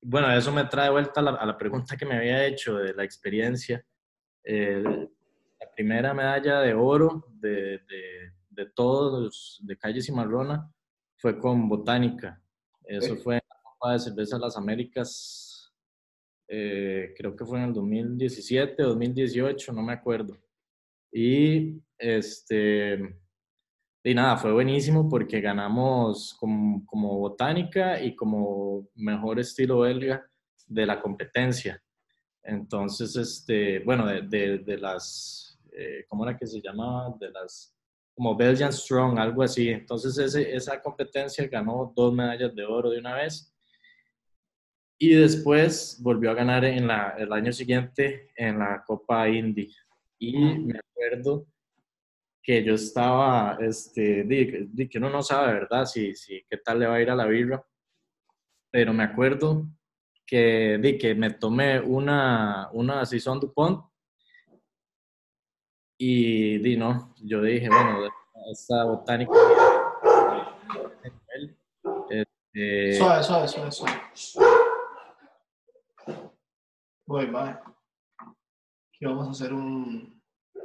Bueno, 0.00 0.32
eso 0.32 0.50
me 0.50 0.64
trae 0.64 0.88
vuelta 0.88 1.20
a 1.20 1.24
la, 1.24 1.30
a 1.32 1.44
la, 1.44 1.58
pregunta 1.58 1.94
que 1.94 2.06
me 2.06 2.16
había 2.16 2.46
hecho 2.46 2.76
de 2.76 2.94
la 2.94 3.04
experiencia. 3.04 3.84
Eh, 4.44 5.10
la 5.60 5.70
primera 5.74 6.14
medalla 6.14 6.60
de 6.60 6.74
oro 6.74 7.26
de, 7.34 7.78
de, 7.78 8.32
de, 8.50 8.66
todos, 8.74 9.60
de 9.62 9.76
Calle 9.76 10.02
Cimarrona, 10.02 10.70
fue 11.16 11.38
con 11.38 11.68
Botánica. 11.68 12.42
Eso 12.84 13.16
fue 13.16 13.36
en 13.36 13.42
la 13.48 13.56
Copa 13.62 13.92
de 13.92 13.98
Cerveza 13.98 14.36
de 14.36 14.42
las 14.42 14.56
Américas, 14.56 15.72
eh, 16.48 17.12
creo 17.16 17.34
que 17.34 17.44
fue 17.44 17.58
en 17.58 17.64
el 17.64 17.72
2017 17.72 18.84
o 18.84 18.88
2018, 18.88 19.72
no 19.72 19.82
me 19.82 19.92
acuerdo. 19.92 20.36
Y 21.10 21.80
este, 21.98 22.98
y 24.04 24.14
nada, 24.14 24.36
fue 24.36 24.52
buenísimo 24.52 25.08
porque 25.08 25.40
ganamos 25.40 26.34
como, 26.38 26.84
como, 26.86 27.18
botánica 27.18 28.00
y 28.00 28.14
como 28.14 28.88
mejor 28.94 29.40
estilo 29.40 29.80
belga 29.80 30.24
de 30.66 30.86
la 30.86 31.00
competencia. 31.00 31.82
Entonces, 32.42 33.16
este, 33.16 33.80
bueno, 33.80 34.06
de, 34.06 34.58
de, 34.58 34.78
las, 34.78 35.45
eh, 35.76 36.06
¿cómo 36.08 36.26
era 36.26 36.36
que 36.36 36.46
se 36.46 36.60
llamaba? 36.60 37.14
De 37.20 37.30
las, 37.30 37.76
como 38.14 38.34
Belgian 38.34 38.72
Strong, 38.72 39.18
algo 39.18 39.42
así. 39.42 39.68
Entonces, 39.68 40.16
ese, 40.16 40.56
esa 40.56 40.80
competencia 40.80 41.46
ganó 41.48 41.92
dos 41.94 42.14
medallas 42.14 42.54
de 42.54 42.64
oro 42.64 42.90
de 42.90 42.98
una 42.98 43.14
vez. 43.14 43.52
Y 44.98 45.10
después 45.10 45.98
volvió 46.00 46.30
a 46.30 46.34
ganar 46.34 46.64
en 46.64 46.86
la, 46.86 47.14
el 47.18 47.30
año 47.30 47.52
siguiente 47.52 48.30
en 48.34 48.58
la 48.58 48.82
Copa 48.86 49.28
Indy. 49.28 49.70
Y 50.18 50.38
me 50.38 50.78
acuerdo 50.78 51.46
que 52.42 52.64
yo 52.64 52.74
estaba, 52.74 53.58
este, 53.60 54.24
di, 54.24 54.88
que 54.88 54.96
uno 54.96 55.10
no 55.10 55.22
sabe, 55.22 55.52
¿verdad? 55.52 55.84
Si, 55.84 56.14
si, 56.14 56.42
qué 56.48 56.56
tal 56.56 56.78
le 56.78 56.86
va 56.86 56.94
a 56.94 57.02
ir 57.02 57.10
a 57.10 57.14
la 57.14 57.26
birra. 57.26 57.62
Pero 58.70 58.94
me 58.94 59.02
acuerdo 59.02 59.66
que, 60.24 60.78
di, 60.80 60.96
que 60.96 61.14
me 61.14 61.32
tomé 61.32 61.80
una, 61.80 62.70
una 62.72 63.04
Saison 63.04 63.38
Dupont 63.38 63.84
y 65.98 66.58
di, 66.58 66.76
no, 66.76 67.14
yo 67.22 67.42
dije, 67.42 67.68
bueno, 67.68 68.08
esta 68.50 68.84
botánica... 68.84 69.32
Este, 72.08 72.98
suave, 72.98 73.22
suave, 73.22 73.48
suave, 73.48 73.72
suave. 73.72 74.00
Voy, 77.06 77.26
bye. 77.26 77.58
Aquí 78.20 79.04
vamos 79.04 79.28
a 79.28 79.30
hacer 79.30 79.52
un 79.52 80.20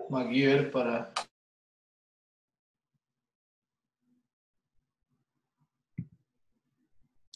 MacGyver 0.09 0.71
para 0.71 1.13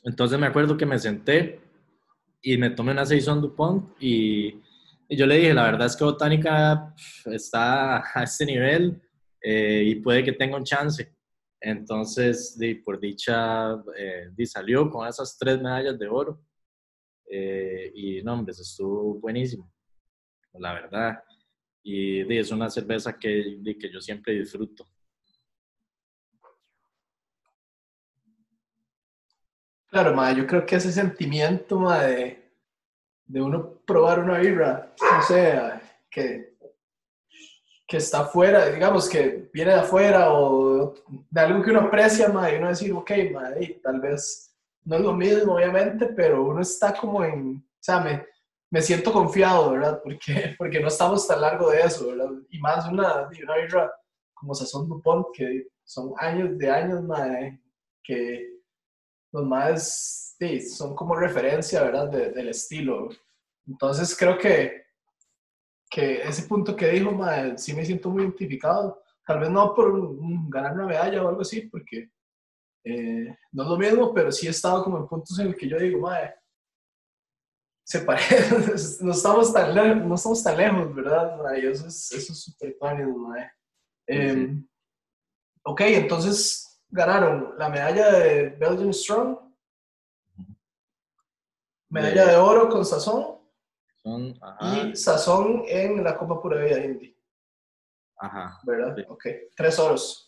Entonces 0.06 0.38
me 0.40 0.46
acuerdo 0.46 0.78
que 0.78 0.86
me 0.86 1.00
senté 1.00 1.60
y 2.42 2.58
me 2.58 2.70
tomé 2.70 2.92
una 2.92 3.06
Saison 3.06 3.42
Dupont 3.42 3.92
y, 4.00 4.62
y 5.08 5.16
yo 5.16 5.26
le 5.26 5.36
dije, 5.38 5.54
la 5.54 5.66
verdad 5.66 5.88
es 5.88 5.96
que 5.96 6.04
Botánica 6.04 6.94
está 7.26 7.98
a 7.98 8.24
este 8.24 8.46
nivel 8.46 9.02
eh, 9.42 9.84
y 9.86 9.96
puede 9.96 10.24
que 10.24 10.34
tenga 10.34 10.58
un 10.58 10.64
chance. 10.64 11.16
Entonces, 11.60 12.58
di, 12.58 12.76
por 12.76 13.00
dicha, 13.00 13.74
eh, 13.98 14.30
di, 14.36 14.46
salió 14.46 14.90
con 14.90 15.08
esas 15.08 15.38
tres 15.38 15.62
medallas 15.62 15.98
de 15.98 16.08
oro. 16.08 16.42
Eh, 17.30 17.92
y 17.94 18.22
no, 18.24 18.34
hombre, 18.34 18.52
estuvo 18.52 19.20
buenísimo, 19.20 19.72
la 20.54 20.74
verdad. 20.74 21.24
Y 21.84 22.24
di, 22.24 22.38
es 22.38 22.52
una 22.52 22.70
cerveza 22.70 23.18
que, 23.18 23.60
que 23.80 23.92
yo 23.92 24.02
siempre 24.02 24.34
disfruto. 24.34 24.88
Claro, 29.88 30.14
ma, 30.14 30.34
yo 30.34 30.46
creo 30.46 30.66
que 30.66 30.76
ese 30.76 30.92
sentimiento 30.92 31.80
ma, 31.80 32.04
de, 32.04 32.45
de 33.26 33.42
uno 33.42 33.80
probar 33.86 34.20
una 34.20 34.38
birra, 34.38 34.94
no 35.00 35.22
sé, 35.24 35.60
que, 36.10 36.56
que 37.88 37.98
está 37.98 38.22
afuera, 38.22 38.68
digamos 38.70 39.10
que 39.10 39.50
viene 39.54 39.72
de 39.72 39.80
afuera 39.80 40.34
o 40.34 40.94
de 41.30 41.42
algo 41.42 41.64
que 41.64 41.72
uno 41.72 41.82
aprecia, 41.82 42.30
ma, 42.30 42.52
y 42.52 42.58
uno 42.58 42.70
decir, 42.70 42.94
ok, 42.94 43.12
tal 43.84 44.00
vez 44.00 44.56
no 44.84 44.96
es 44.98 45.02
lo 45.02 45.14
mismo, 45.14 45.56
obviamente, 45.56 46.08
pero 46.08 46.44
uno 46.44 46.62
está 46.62 46.94
como 46.94 47.24
en, 47.24 47.58
o 47.58 47.78
sea, 47.80 48.00
me, 48.00 48.26
me 48.72 48.82
siento 48.82 49.12
confiado, 49.12 49.72
¿verdad? 49.72 50.02
Porque, 50.04 50.56
porque 50.58 50.80
no 50.80 50.88
estamos 50.88 51.28
tan 51.28 51.42
largo 51.42 51.72
de 51.72 51.82
eso, 51.82 52.08
¿verdad? 52.08 52.30
Y 52.50 52.60
más 52.60 52.88
una, 52.88 53.28
una 53.28 53.56
birra 53.58 53.92
como 54.34 54.54
Sazón 54.54 54.88
Dupont, 54.88 55.28
que 55.34 55.68
son 55.84 56.14
años 56.18 56.58
de 56.58 56.70
años, 56.70 57.04
ma, 57.04 57.28
que 58.04 58.55
los 59.36 59.46
más 59.46 60.36
sí, 60.40 60.62
son 60.62 60.96
como 60.96 61.16
referencia, 61.16 61.84
¿verdad? 61.84 62.10
del 62.10 62.50
estilo. 62.50 63.10
Entonces 63.68 64.16
creo 64.18 64.38
que 64.38 64.86
que 65.90 66.22
ese 66.24 66.44
punto 66.44 66.76
que 66.76 66.90
dijo, 66.90 67.12
mae, 67.12 67.58
sí 67.58 67.74
me 67.74 67.86
siento 67.86 68.10
muy 68.10 68.24
identificado. 68.24 69.02
Tal 69.26 69.40
vez 69.40 69.50
no 69.50 69.74
por 69.74 69.94
ganar 70.50 70.74
una 70.74 70.88
medalla 70.88 71.24
o 71.24 71.30
algo 71.30 71.42
así, 71.42 71.62
porque 71.62 72.10
eh, 72.84 73.38
no 73.52 73.64
es 73.64 73.70
lo 73.70 73.78
mismo, 73.78 74.14
pero 74.14 74.32
sí 74.32 74.48
he 74.48 74.50
estado 74.50 74.84
como 74.84 74.98
en 74.98 75.08
puntos 75.08 75.40
en 75.40 75.48
el 75.48 75.56
que 75.56 75.70
yo 75.70 75.78
digo, 75.78 76.00
mae, 76.00 76.34
se 77.84 78.00
parece, 78.02 78.50
no 79.04 79.12
estamos 79.12 79.54
tan 79.54 79.74
lejos, 79.74 80.06
no 80.06 80.16
estamos 80.16 80.44
tan 80.44 80.58
lejos, 80.58 80.96
¿verdad? 80.96 81.38
Mae? 81.42 81.70
Eso 81.72 81.88
es 81.88 82.12
eso 82.12 82.34
es 82.34 82.44
súper 82.44 82.76
mae. 82.82 83.52
Eh, 84.08 84.62
Ok, 85.68 85.82
entonces 85.82 86.65
ganaron 86.90 87.56
la 87.58 87.70
medalla 87.70 88.12
de 88.12 88.50
Belgian 88.50 88.94
Strong, 88.94 89.38
medalla 91.90 92.26
de, 92.26 92.36
oro 92.36 92.70
con 92.70 92.86
Sazón 92.86 93.40
y 94.62 94.96
Sazón 94.96 95.64
en 95.68 96.04
la 96.04 96.18
Copa 96.18 96.42
Pura 96.42 96.64
Vida 96.64 96.84
Indy. 96.84 97.16
Ajá. 98.18 98.60
¿Verdad? 98.64 98.96
Ok, 99.10 99.26
tres 99.56 99.80
oros. 99.80 100.28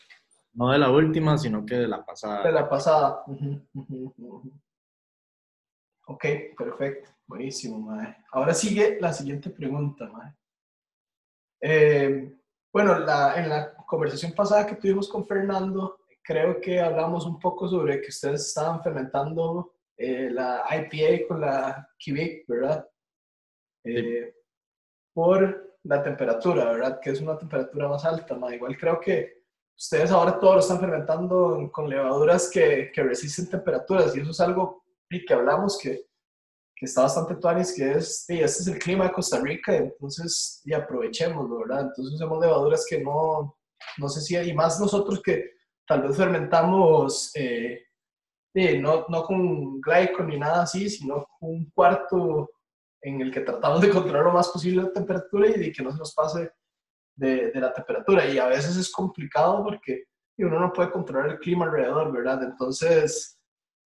No 0.53 0.71
de 0.71 0.79
la 0.79 0.89
última, 0.89 1.37
sino 1.37 1.65
que 1.65 1.75
de 1.75 1.87
la 1.87 2.03
pasada. 2.03 2.43
De 2.43 2.51
la 2.51 2.67
pasada. 2.67 3.23
Ok, 6.07 6.25
perfecto. 6.57 7.11
Buenísimo, 7.27 7.79
mae. 7.79 8.17
Ahora 8.31 8.53
sigue 8.53 8.97
la 8.99 9.13
siguiente 9.13 9.49
pregunta, 9.49 10.07
mae. 10.07 10.33
Eh, 11.61 12.37
bueno, 12.71 12.97
la, 12.99 13.35
en 13.35 13.49
la 13.49 13.75
conversación 13.85 14.33
pasada 14.33 14.65
que 14.65 14.75
tuvimos 14.75 15.09
con 15.09 15.25
Fernando, 15.25 15.99
creo 16.27 16.59
que 16.59 16.81
hablamos 16.81 17.25
un 17.25 17.39
poco 17.39 17.69
sobre 17.69 18.01
que 18.01 18.09
ustedes 18.09 18.47
estaban 18.47 18.83
fermentando 18.83 19.75
eh, 19.95 20.29
la 20.29 20.65
IPA 20.69 21.25
con 21.25 21.39
la 21.39 21.89
Kivik, 21.97 22.45
¿verdad? 22.45 22.85
Eh, 23.85 24.35
por 25.13 25.77
la 25.83 26.03
temperatura, 26.03 26.65
¿verdad? 26.65 26.99
Que 27.01 27.11
es 27.11 27.21
una 27.21 27.37
temperatura 27.37 27.87
más 27.87 28.03
alta, 28.03 28.35
¿no? 28.35 28.51
Igual 28.51 28.77
creo 28.77 28.99
que 28.99 29.45
ustedes 29.77 30.11
ahora 30.11 30.37
todos 30.37 30.55
lo 30.55 30.59
están 30.59 30.81
fermentando 30.81 31.71
con 31.71 31.89
levaduras 31.89 32.49
que, 32.51 32.91
que 32.93 33.03
resisten 33.03 33.49
temperaturas 33.49 34.13
y 34.15 34.19
eso 34.19 34.31
es 34.31 34.39
algo 34.41 34.83
que 35.09 35.33
hablamos 35.33 35.77
que 35.77 36.07
que 36.75 36.85
está 36.85 37.01
bastante 37.01 37.33
tuanis, 37.37 37.73
que 37.73 37.93
es, 37.93 38.29
y 38.29 38.39
este 38.39 38.61
es 38.61 38.67
el 38.67 38.77
clima 38.77 39.05
de 39.05 39.11
Costa 39.11 39.41
Rica, 39.41 39.75
entonces, 39.75 40.61
y 40.63 40.73
aprovechémoslo, 40.73 41.61
¿verdad? 41.61 41.87
Entonces 41.87 42.13
usamos 42.13 42.39
levaduras 42.39 42.85
que 42.87 43.01
no, 43.01 43.57
no 43.97 44.09
sé 44.09 44.21
si, 44.21 44.37
y 44.37 44.53
más 44.53 44.79
nosotros 44.79 45.19
que 45.23 45.56
tal 45.87 46.03
vez 46.03 46.17
fermentamos, 46.17 47.31
eh, 47.35 47.83
no, 48.79 49.05
no 49.07 49.23
con 49.23 49.79
glycol 49.79 50.27
ni 50.27 50.37
nada 50.37 50.63
así, 50.63 50.89
sino 50.89 51.27
con 51.39 51.49
un 51.49 51.69
cuarto 51.71 52.49
en 53.01 53.21
el 53.21 53.31
que 53.31 53.41
tratamos 53.41 53.81
de 53.81 53.89
controlar 53.89 54.25
lo 54.25 54.33
más 54.33 54.49
posible 54.49 54.83
la 54.83 54.91
temperatura 54.91 55.47
y 55.47 55.59
de 55.59 55.71
que 55.71 55.83
no 55.83 55.91
se 55.91 55.99
nos 55.99 56.13
pase 56.13 56.51
de, 57.15 57.51
de 57.51 57.59
la 57.59 57.71
temperatura. 57.71 58.25
Y 58.25 58.39
a 58.39 58.47
veces 58.47 58.75
es 58.75 58.91
complicado 58.91 59.63
porque 59.63 60.05
uno 60.39 60.59
no 60.59 60.73
puede 60.73 60.91
controlar 60.91 61.29
el 61.29 61.39
clima 61.39 61.65
alrededor, 61.65 62.11
¿verdad? 62.11 62.43
Entonces, 62.43 63.37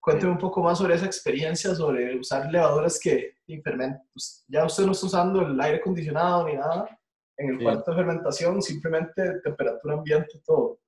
Cuénteme 0.02 0.32
un 0.32 0.40
poco 0.40 0.64
más 0.64 0.80
sobre 0.80 0.96
esa 0.96 1.06
experiencia, 1.06 1.76
sobre 1.76 2.18
usar 2.18 2.52
levaduras 2.52 3.00
que 3.00 3.36
fermentan. 3.64 4.02
Pues, 4.12 4.44
ya 4.48 4.66
usted 4.66 4.84
no 4.84 4.94
está 4.94 5.06
usando 5.06 5.42
el 5.44 5.62
aire 5.62 5.78
acondicionado 5.78 6.48
ni 6.48 6.56
nada 6.56 7.00
en 7.38 7.50
el 7.52 7.62
cuarto 7.62 7.92
de 7.92 7.98
fermentación, 7.98 8.62
simplemente 8.64 9.40
temperatura 9.44 9.94
ambiente, 9.94 10.42
todo. 10.44 10.80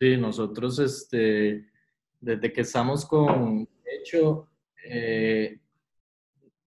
Sí, 0.00 0.16
nosotros 0.16 0.78
este, 0.78 1.66
desde 2.20 2.52
que 2.52 2.62
estamos 2.62 3.04
con, 3.04 3.64
de 3.84 3.96
hecho, 4.00 4.48
eh, 4.84 5.60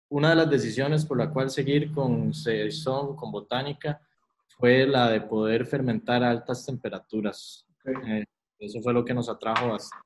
una 0.10 0.30
de 0.30 0.36
las 0.36 0.50
decisiones 0.50 1.06
por 1.06 1.18
la 1.18 1.32
cual 1.32 1.50
seguir 1.50 1.92
con 1.92 2.34
Saison, 2.34 3.16
con 3.16 3.32
Botánica, 3.32 4.00
fue 4.48 4.86
la 4.86 5.10
de 5.10 5.22
poder 5.22 5.66
fermentar 5.66 6.24
a 6.24 6.30
altas 6.30 6.66
temperaturas. 6.66 7.66
Eh, 8.08 8.24
eso 8.60 8.80
fue 8.82 8.94
lo 8.94 9.04
que 9.04 9.14
nos 9.14 9.28
atrajo 9.28 9.70
bastante 9.70 10.06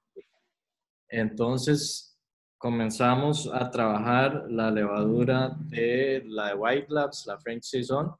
entonces 1.09 2.17
comenzamos 2.57 3.49
a 3.51 3.69
trabajar 3.71 4.45
la 4.49 4.69
levadura 4.69 5.55
de 5.59 6.23
la 6.27 6.49
de 6.49 6.53
White 6.53 6.87
Labs, 6.89 7.25
la 7.25 7.39
French 7.39 7.63
Saison, 7.63 8.15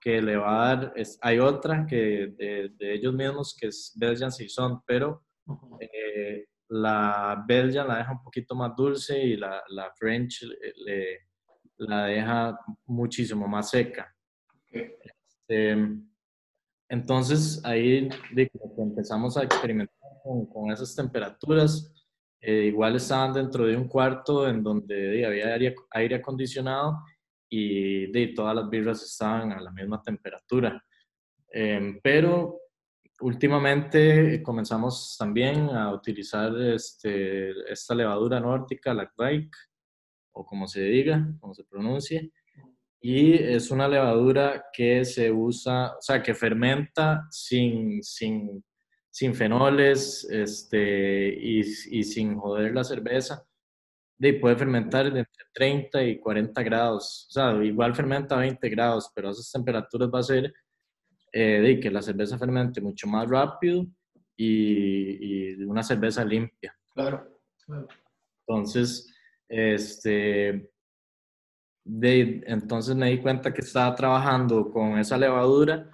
que 0.00 0.22
le 0.22 0.36
va 0.36 0.70
a 0.70 0.76
dar, 0.76 0.94
hay 1.20 1.38
otra 1.38 1.86
que 1.86 2.34
de, 2.36 2.72
ellos 2.80 3.12
mismos 3.14 3.56
que 3.58 3.68
es 3.68 3.92
Belgian 3.96 4.30
Saison, 4.30 4.82
pero 4.86 5.24
eh, 5.80 6.46
la 6.68 7.44
Belgian 7.46 7.88
la 7.88 7.98
deja 7.98 8.12
un 8.12 8.22
poquito 8.22 8.54
más 8.54 8.76
dulce 8.76 9.18
y 9.18 9.36
la, 9.36 9.62
la 9.68 9.92
French 9.96 10.42
le, 10.84 11.28
la 11.78 12.06
deja 12.06 12.58
muchísimo 12.86 13.48
más 13.48 13.70
seca. 13.70 14.14
Este, 14.70 15.76
entonces 16.88 17.64
ahí 17.64 18.08
empezamos 18.76 19.36
a 19.36 19.44
experimentar 19.44 19.96
con, 20.22 20.46
con 20.46 20.70
esas 20.70 20.94
temperaturas. 20.94 21.92
Eh, 22.40 22.66
igual 22.66 22.94
estaban 22.94 23.32
dentro 23.32 23.66
de 23.66 23.76
un 23.76 23.88
cuarto 23.88 24.48
en 24.48 24.62
donde 24.62 25.26
había 25.26 25.54
aire, 25.54 25.74
aire 25.90 26.16
acondicionado 26.16 26.98
y 27.48 28.10
de, 28.10 28.28
todas 28.28 28.54
las 28.54 28.68
birras 28.68 29.02
estaban 29.02 29.52
a 29.52 29.60
la 29.60 29.70
misma 29.70 30.02
temperatura. 30.02 30.82
Em, 31.50 31.98
pero 32.02 32.60
últimamente 33.20 34.42
comenzamos 34.42 35.16
también 35.18 35.70
a 35.70 35.92
utilizar 35.92 36.54
este, 36.60 37.50
esta 37.70 37.94
levadura 37.94 38.38
nórdica, 38.40 38.94
la 38.94 39.10
Greik, 39.16 39.54
o 40.32 40.44
como 40.44 40.68
se 40.68 40.82
diga, 40.82 41.26
como 41.40 41.54
se 41.54 41.64
pronuncie, 41.64 42.32
y 43.00 43.32
es 43.34 43.70
una 43.70 43.88
levadura 43.88 44.66
que 44.72 45.04
se 45.04 45.30
usa, 45.32 45.96
o 45.96 46.02
sea, 46.02 46.22
que 46.22 46.34
fermenta 46.34 47.26
sin, 47.30 48.02
sin 48.02 48.62
sin 49.18 49.34
fenoles 49.34 50.28
este, 50.30 51.28
y, 51.28 51.58
y, 51.58 52.04
sin 52.04 52.36
joder 52.36 52.72
la 52.72 52.84
cerveza, 52.84 53.44
de, 54.18 54.34
puede 54.34 54.56
fermentar 54.56 55.06
entre 55.06 55.26
30 55.52 56.02
y 56.04 56.18
40 56.18 56.62
grados. 56.62 57.26
O 57.28 57.32
sea, 57.32 57.64
igual 57.64 57.94
fermenta 57.94 58.34
a 58.34 58.40
20 58.40 58.68
grados, 58.68 59.10
pero 59.14 59.28
a 59.28 59.30
esas 59.32 59.50
temperaturas 59.50 60.10
va 60.12 60.18
a 60.18 60.24
ser 60.24 60.52
eh, 61.32 61.60
de 61.60 61.80
que 61.80 61.90
la 61.90 62.02
cerveza 62.02 62.38
fermente 62.38 62.80
mucho 62.80 63.06
más 63.06 63.28
rápido 63.28 63.86
y, 64.36 65.52
y 65.52 65.64
una 65.64 65.82
cerveza 65.82 66.24
limpia. 66.24 66.74
Claro, 66.94 67.40
claro. 67.64 67.88
Entonces, 68.46 69.12
este, 69.48 70.70
de, 71.84 72.42
entonces 72.46 72.94
me 72.94 73.10
di 73.10 73.18
cuenta 73.18 73.52
que 73.52 73.62
estaba 73.62 73.94
trabajando 73.94 74.70
con 74.70 74.98
esa 74.98 75.16
levadura 75.16 75.90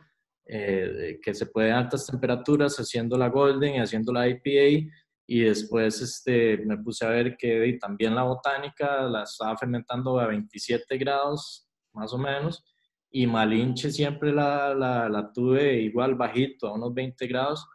eh, 0.47 1.19
que 1.23 1.35
se 1.35 1.47
puede 1.47 1.73
a 1.73 1.79
altas 1.79 2.07
temperaturas 2.07 2.77
haciendo 2.77 3.17
la 3.17 3.29
Golden 3.29 3.77
y 3.77 3.79
haciendo 3.79 4.13
la 4.13 4.29
IPA 4.29 4.91
y 5.27 5.41
después 5.41 6.01
este, 6.01 6.59
me 6.59 6.79
puse 6.79 7.05
a 7.07 7.11
ver 7.11 7.37
que 7.37 7.79
también 7.81 8.15
la 8.15 8.23
botánica 8.23 9.03
la 9.03 9.23
estaba 9.23 9.57
fermentando 9.57 10.19
a 10.19 10.27
27 10.27 10.99
grados 10.99 11.69
más 11.93 12.13
o 12.13 12.19
menos 12.19 12.65
y 13.11 13.27
Malinche 13.27 13.91
siempre 13.91 14.33
la, 14.33 14.75
la, 14.75 15.09
la 15.09 15.33
tuve 15.33 15.81
igual 15.81 16.15
bajito 16.15 16.69
a 16.69 16.75
unos 16.75 16.93
20 16.93 17.27
grados 17.27 17.67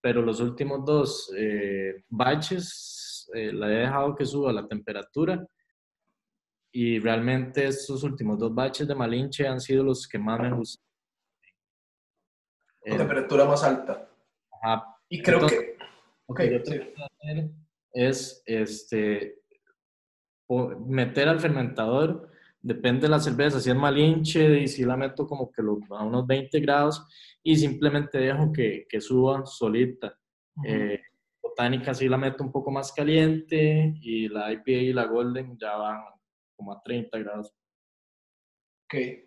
pero 0.00 0.22
los 0.22 0.40
últimos 0.40 0.84
dos 0.84 1.32
eh, 1.36 2.04
baches 2.08 3.28
eh, 3.34 3.52
la 3.52 3.68
he 3.68 3.76
dejado 3.80 4.14
que 4.14 4.24
suba 4.24 4.52
la 4.52 4.66
temperatura 4.66 5.46
y 6.72 6.98
realmente 6.98 7.66
estos 7.66 8.02
últimos 8.02 8.38
dos 8.38 8.54
baches 8.54 8.86
de 8.86 8.94
Malinche 8.94 9.46
han 9.46 9.60
sido 9.60 9.82
los 9.84 10.06
que 10.06 10.18
más 10.18 10.40
me 10.40 10.52
gustan 10.52 10.86
temperatura 12.94 13.44
más 13.44 13.64
alta. 13.64 14.08
Ajá. 14.50 14.96
Y 15.08 15.22
creo 15.22 15.46
que... 15.46 15.65
Okay, 16.28 16.50
lo 16.50 16.62
que 16.62 16.94
hacer 16.96 17.50
es 17.92 18.42
este, 18.46 19.42
meter 20.86 21.28
al 21.28 21.40
fermentador, 21.40 22.30
depende 22.60 23.02
de 23.02 23.08
la 23.08 23.20
cerveza, 23.20 23.60
si 23.60 23.70
es 23.70 23.76
malinche 23.76 24.60
y 24.60 24.68
si 24.68 24.84
la 24.84 24.96
meto 24.96 25.26
como 25.26 25.50
que 25.50 25.62
a 25.62 26.02
unos 26.02 26.26
20 26.26 26.60
grados 26.60 27.06
y 27.42 27.56
simplemente 27.56 28.18
dejo 28.18 28.52
que, 28.52 28.86
que 28.88 29.00
suba 29.00 29.46
solita. 29.46 30.18
Eh, 30.64 31.00
botánica 31.40 31.94
sí 31.94 32.08
la 32.08 32.16
meto 32.16 32.42
un 32.42 32.50
poco 32.50 32.70
más 32.70 32.92
caliente 32.92 33.94
y 34.00 34.28
la 34.28 34.52
IPA 34.52 34.70
y 34.70 34.92
la 34.92 35.04
Golden 35.06 35.56
ya 35.58 35.76
van 35.76 36.00
como 36.56 36.72
a 36.72 36.82
30 36.82 37.18
grados. 37.18 37.54
Ok 38.84 39.26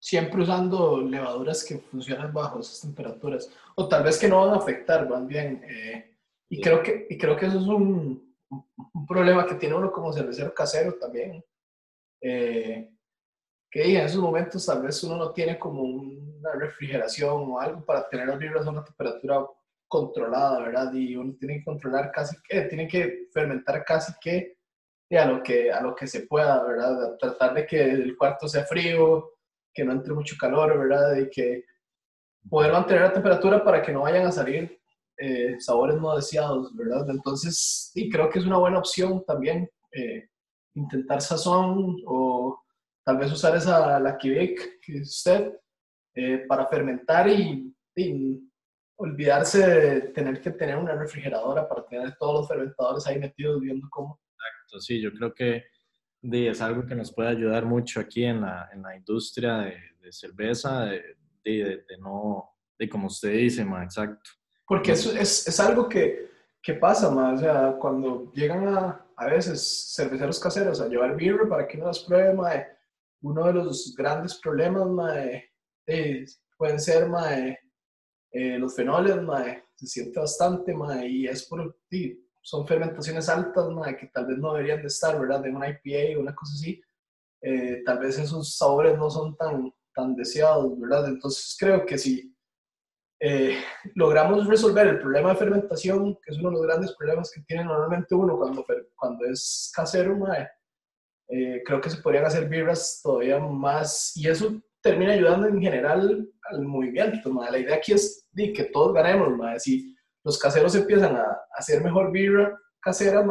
siempre 0.00 0.42
usando 0.42 1.02
levaduras 1.02 1.64
que 1.64 1.78
funcionan 1.78 2.32
bajo 2.32 2.60
esas 2.60 2.80
temperaturas, 2.80 3.50
o 3.74 3.88
tal 3.88 4.04
vez 4.04 4.18
que 4.18 4.28
no 4.28 4.46
van 4.46 4.54
a 4.54 4.58
afectar, 4.58 5.08
van 5.08 5.26
bien. 5.26 5.62
Eh, 5.64 6.07
y, 6.48 6.60
creo 6.60 6.82
que, 6.82 7.06
y 7.08 7.18
creo 7.18 7.36
que 7.36 7.46
eso 7.46 7.58
es 7.58 7.66
un, 7.66 8.34
un, 8.48 9.06
problema 9.06 9.46
que 9.46 9.54
tiene 9.54 9.74
uno 9.74 9.92
como 9.92 10.12
cervecero 10.12 10.54
casero 10.54 10.94
también. 10.94 11.44
Eh, 12.20 12.90
que 13.70 13.96
en 13.98 14.04
esos 14.04 14.22
momentos 14.22 14.64
tal 14.64 14.82
vez 14.82 15.02
uno 15.04 15.16
no 15.16 15.32
tiene 15.32 15.58
como 15.58 15.82
una 15.82 16.52
refrigeración 16.52 17.50
o 17.50 17.60
algo 17.60 17.84
para 17.84 18.08
tener 18.08 18.26
las 18.26 18.38
birras 18.38 18.66
a 18.66 18.70
una 18.70 18.84
temperatura 18.84 19.46
controlada, 19.86 20.60
¿verdad? 20.60 20.92
Y 20.94 21.16
uno 21.16 21.34
tiene 21.38 21.58
que 21.58 21.64
controlar 21.64 22.10
casi 22.12 22.36
que, 22.48 22.62
tiene 22.62 22.88
que 22.88 23.28
fermentar 23.32 23.84
casi 23.84 24.12
que 24.20 24.56
a 25.16 25.24
lo 25.24 25.42
que, 25.42 25.70
a 25.72 25.80
lo 25.80 25.94
que 25.94 26.06
se 26.06 26.26
pueda, 26.26 26.62
¿verdad? 26.62 27.16
Tratar 27.18 27.54
de 27.54 27.66
que 27.66 27.82
el 27.82 28.16
cuarto 28.16 28.48
sea 28.48 28.64
frío, 28.64 29.32
que 29.72 29.84
no 29.84 29.92
entre 29.92 30.12
mucho 30.12 30.36
calor, 30.38 30.78
¿verdad? 30.78 31.16
Y 31.16 31.30
que 31.30 31.64
poder 32.48 32.72
mantener 32.72 33.02
la 33.02 33.12
temperatura 33.12 33.64
para 33.64 33.82
que 33.82 33.92
no 33.92 34.02
vayan 34.02 34.26
a 34.26 34.32
salir 34.32 34.78
eh, 35.18 35.56
sabores 35.58 35.96
no 36.00 36.14
deseados, 36.14 36.74
¿verdad? 36.76 37.10
Entonces, 37.10 37.90
sí, 37.92 38.08
creo 38.08 38.30
que 38.30 38.38
es 38.38 38.46
una 38.46 38.58
buena 38.58 38.78
opción 38.78 39.24
también 39.26 39.68
eh, 39.90 40.28
intentar 40.74 41.20
sazón 41.20 41.96
o 42.06 42.62
tal 43.04 43.18
vez 43.18 43.32
usar 43.32 43.56
esa, 43.56 43.98
la 43.98 44.16
Quebec 44.16 44.78
que 44.80 45.00
usted, 45.00 45.52
eh, 46.14 46.44
para 46.48 46.66
fermentar 46.68 47.28
y, 47.28 47.74
olvidarse 49.00 49.66
de 49.66 50.00
tener 50.10 50.40
que 50.40 50.50
tener 50.52 50.76
una 50.76 50.94
refrigeradora 50.94 51.68
para 51.68 51.84
tener 51.86 52.16
todos 52.16 52.40
los 52.40 52.48
fermentadores 52.48 53.06
ahí 53.06 53.18
metidos 53.18 53.60
viendo 53.60 53.86
cómo. 53.90 54.20
Exacto, 54.32 54.80
sí, 54.80 55.00
yo 55.00 55.12
creo 55.12 55.34
que 55.34 55.64
es 56.22 56.60
algo 56.60 56.84
que 56.86 56.96
nos 56.96 57.12
puede 57.12 57.28
ayudar 57.28 57.64
mucho 57.64 58.00
aquí 58.00 58.24
en 58.24 58.40
la, 58.40 58.68
en 58.72 58.82
la 58.82 58.96
industria 58.96 59.58
de, 59.58 59.76
de 60.00 60.12
cerveza, 60.12 60.84
de, 60.86 61.16
de, 61.44 61.98
no, 62.00 62.50
de 62.78 62.88
como 62.88 63.06
usted 63.06 63.32
dice, 63.32 63.64
ma, 63.64 63.84
exacto. 63.84 64.30
Porque 64.68 64.92
eso 64.92 65.12
es, 65.12 65.48
es 65.48 65.60
algo 65.60 65.88
que, 65.88 66.30
que 66.62 66.74
pasa, 66.74 67.10
ma, 67.10 67.32
o 67.32 67.38
sea, 67.38 67.76
cuando 67.80 68.30
llegan 68.32 68.68
a, 68.68 69.06
a 69.16 69.26
veces 69.26 69.92
cerveceros 69.96 70.38
caseros 70.38 70.80
a 70.80 70.88
llevar 70.88 71.16
birra 71.16 71.48
para 71.48 71.66
que 71.66 71.78
uno 71.78 71.86
las 71.86 72.00
pruebe, 72.00 72.34
ma, 72.34 72.50
uno 73.22 73.46
de 73.46 73.52
los 73.54 73.94
grandes 73.96 74.38
problemas, 74.38 74.86
ma, 74.86 75.14
pueden 76.56 76.78
ser, 76.78 77.08
ma, 77.08 77.26
eh, 77.38 78.58
los 78.58 78.76
fenoles, 78.76 79.20
ma, 79.22 79.44
se 79.74 79.86
siente 79.86 80.20
bastante, 80.20 80.74
ma, 80.74 81.04
y 81.04 81.26
es 81.26 81.44
por, 81.46 81.76
son 82.42 82.66
fermentaciones 82.66 83.28
altas, 83.28 83.68
ma, 83.70 83.96
que 83.96 84.06
tal 84.08 84.26
vez 84.26 84.38
no 84.38 84.52
deberían 84.52 84.82
de 84.82 84.88
estar, 84.88 85.18
¿verdad? 85.18 85.40
De 85.40 85.50
una 85.50 85.68
IPA 85.68 86.18
o 86.18 86.20
una 86.22 86.34
cosa 86.34 86.52
así. 86.54 86.80
Eh, 87.40 87.82
tal 87.84 88.00
vez 88.00 88.18
esos 88.18 88.56
sabores 88.56 88.98
no 88.98 89.10
son 89.10 89.36
tan, 89.36 89.72
tan 89.94 90.14
deseados, 90.14 90.78
¿verdad? 90.78 91.08
Entonces 91.08 91.56
creo 91.58 91.86
que 91.86 91.96
si 91.96 92.34
eh, 93.20 93.58
logramos 93.94 94.46
resolver 94.46 94.86
el 94.86 95.00
problema 95.00 95.30
de 95.30 95.36
fermentación, 95.36 96.14
que 96.22 96.32
es 96.32 96.38
uno 96.38 96.50
de 96.50 96.56
los 96.56 96.66
grandes 96.66 96.94
problemas 96.96 97.30
que 97.32 97.40
tiene 97.42 97.64
normalmente 97.64 98.14
uno 98.14 98.36
cuando, 98.36 98.64
cuando 98.94 99.24
es 99.26 99.72
casero, 99.74 100.16
eh, 101.28 101.62
creo 101.64 101.80
que 101.80 101.90
se 101.90 102.00
podrían 102.00 102.26
hacer 102.26 102.48
birras 102.48 103.00
todavía 103.02 103.38
más, 103.38 104.16
y 104.16 104.28
eso 104.28 104.62
termina 104.80 105.12
ayudando 105.12 105.48
en 105.48 105.60
general 105.60 106.28
al 106.50 106.62
movimiento. 106.62 107.32
La 107.50 107.58
idea 107.58 107.76
aquí 107.76 107.92
es 107.92 108.28
de 108.32 108.52
que 108.52 108.64
todos 108.64 108.94
ganemos. 108.94 109.62
Si 109.62 109.96
los 110.24 110.38
caseros 110.38 110.74
empiezan 110.76 111.16
a, 111.16 111.26
hacer 111.54 111.82
mejor 111.82 112.12
birra 112.12 112.56
casera, 112.80 113.24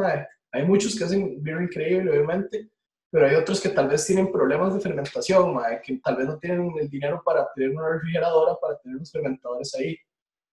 hay 0.51 0.65
muchos 0.65 0.97
que 0.97 1.05
hacen 1.05 1.41
birra 1.41 1.63
increíble, 1.63 2.11
obviamente, 2.11 2.69
pero 3.09 3.25
hay 3.25 3.35
otros 3.35 3.61
que 3.61 3.69
tal 3.69 3.87
vez 3.87 4.05
tienen 4.05 4.31
problemas 4.31 4.73
de 4.73 4.81
fermentación, 4.81 5.57
que 5.83 5.97
tal 6.03 6.17
vez 6.17 6.27
no 6.27 6.37
tienen 6.37 6.71
el 6.79 6.89
dinero 6.89 7.21
para 7.23 7.47
tener 7.53 7.71
una 7.71 7.89
refrigeradora, 7.89 8.55
para 8.59 8.77
tener 8.79 8.99
los 8.99 9.11
fermentadores 9.11 9.73
ahí. 9.75 9.97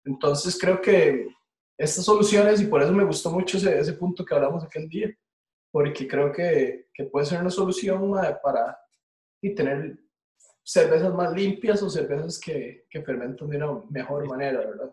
Entonces 0.04 0.58
creo 0.58 0.80
que 0.80 1.28
estas 1.76 2.04
soluciones, 2.04 2.60
y 2.60 2.66
por 2.66 2.82
eso 2.82 2.92
me 2.92 3.04
gustó 3.04 3.30
mucho 3.30 3.58
ese, 3.58 3.78
ese 3.78 3.92
punto 3.92 4.24
que 4.24 4.34
hablamos 4.34 4.64
aquel 4.64 4.88
día, 4.88 5.14
porque 5.70 6.08
creo 6.08 6.32
que, 6.32 6.88
que 6.94 7.04
puede 7.04 7.26
ser 7.26 7.40
una 7.40 7.50
solución 7.50 8.12
para 8.42 8.78
y 9.42 9.54
tener 9.54 9.98
cervezas 10.64 11.14
más 11.14 11.32
limpias 11.32 11.82
o 11.82 11.90
cervezas 11.90 12.40
que, 12.40 12.86
que 12.90 13.02
fermentan 13.02 13.48
de 13.48 13.56
una 13.58 13.82
mejor 13.90 14.26
manera, 14.26 14.58
¿verdad? 14.60 14.90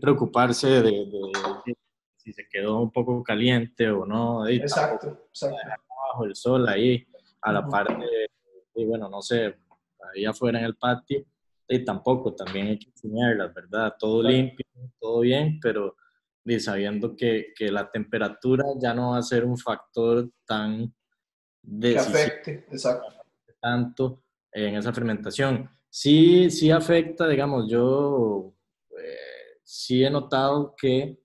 Preocuparse 0.00 0.68
de, 0.68 0.82
de, 0.82 1.76
si 2.18 2.32
se 2.32 2.46
quedó 2.46 2.80
un 2.82 2.92
poco 2.92 3.22
caliente 3.24 3.90
o 3.90 4.04
no. 4.04 4.46
Exacto, 4.46 5.26
exacto 5.28 5.56
bajo 6.08 6.24
el 6.24 6.34
sol 6.34 6.68
ahí, 6.68 7.06
a 7.42 7.52
la 7.52 7.66
parte, 7.66 8.04
y 8.74 8.84
bueno, 8.84 9.08
no 9.08 9.22
sé, 9.22 9.56
ahí 10.12 10.24
afuera 10.24 10.58
en 10.58 10.64
el 10.64 10.76
patio, 10.76 11.24
y 11.68 11.84
tampoco, 11.84 12.34
también 12.34 12.68
hay 12.68 12.78
que 12.78 12.90
enseñarlas, 12.90 13.52
¿verdad? 13.54 13.94
Todo 13.98 14.22
limpio, 14.22 14.64
todo 14.98 15.20
bien, 15.20 15.58
pero 15.60 15.96
y 16.44 16.60
sabiendo 16.60 17.14
que, 17.14 17.52
que, 17.54 17.70
la 17.70 17.90
temperatura 17.90 18.64
ya 18.80 18.94
no 18.94 19.10
va 19.10 19.18
a 19.18 19.22
ser 19.22 19.44
un 19.44 19.58
factor 19.58 20.30
tan 20.46 20.94
que 21.80 21.98
afecte, 21.98 22.66
exacto. 22.70 23.12
tanto 23.60 24.24
en 24.50 24.76
esa 24.76 24.92
fermentación. 24.92 25.68
Sí, 25.90 26.50
sí 26.50 26.70
afecta, 26.70 27.28
digamos, 27.28 27.70
yo 27.70 28.54
eh, 28.98 29.58
sí 29.62 30.02
he 30.02 30.10
notado 30.10 30.74
que 30.74 31.18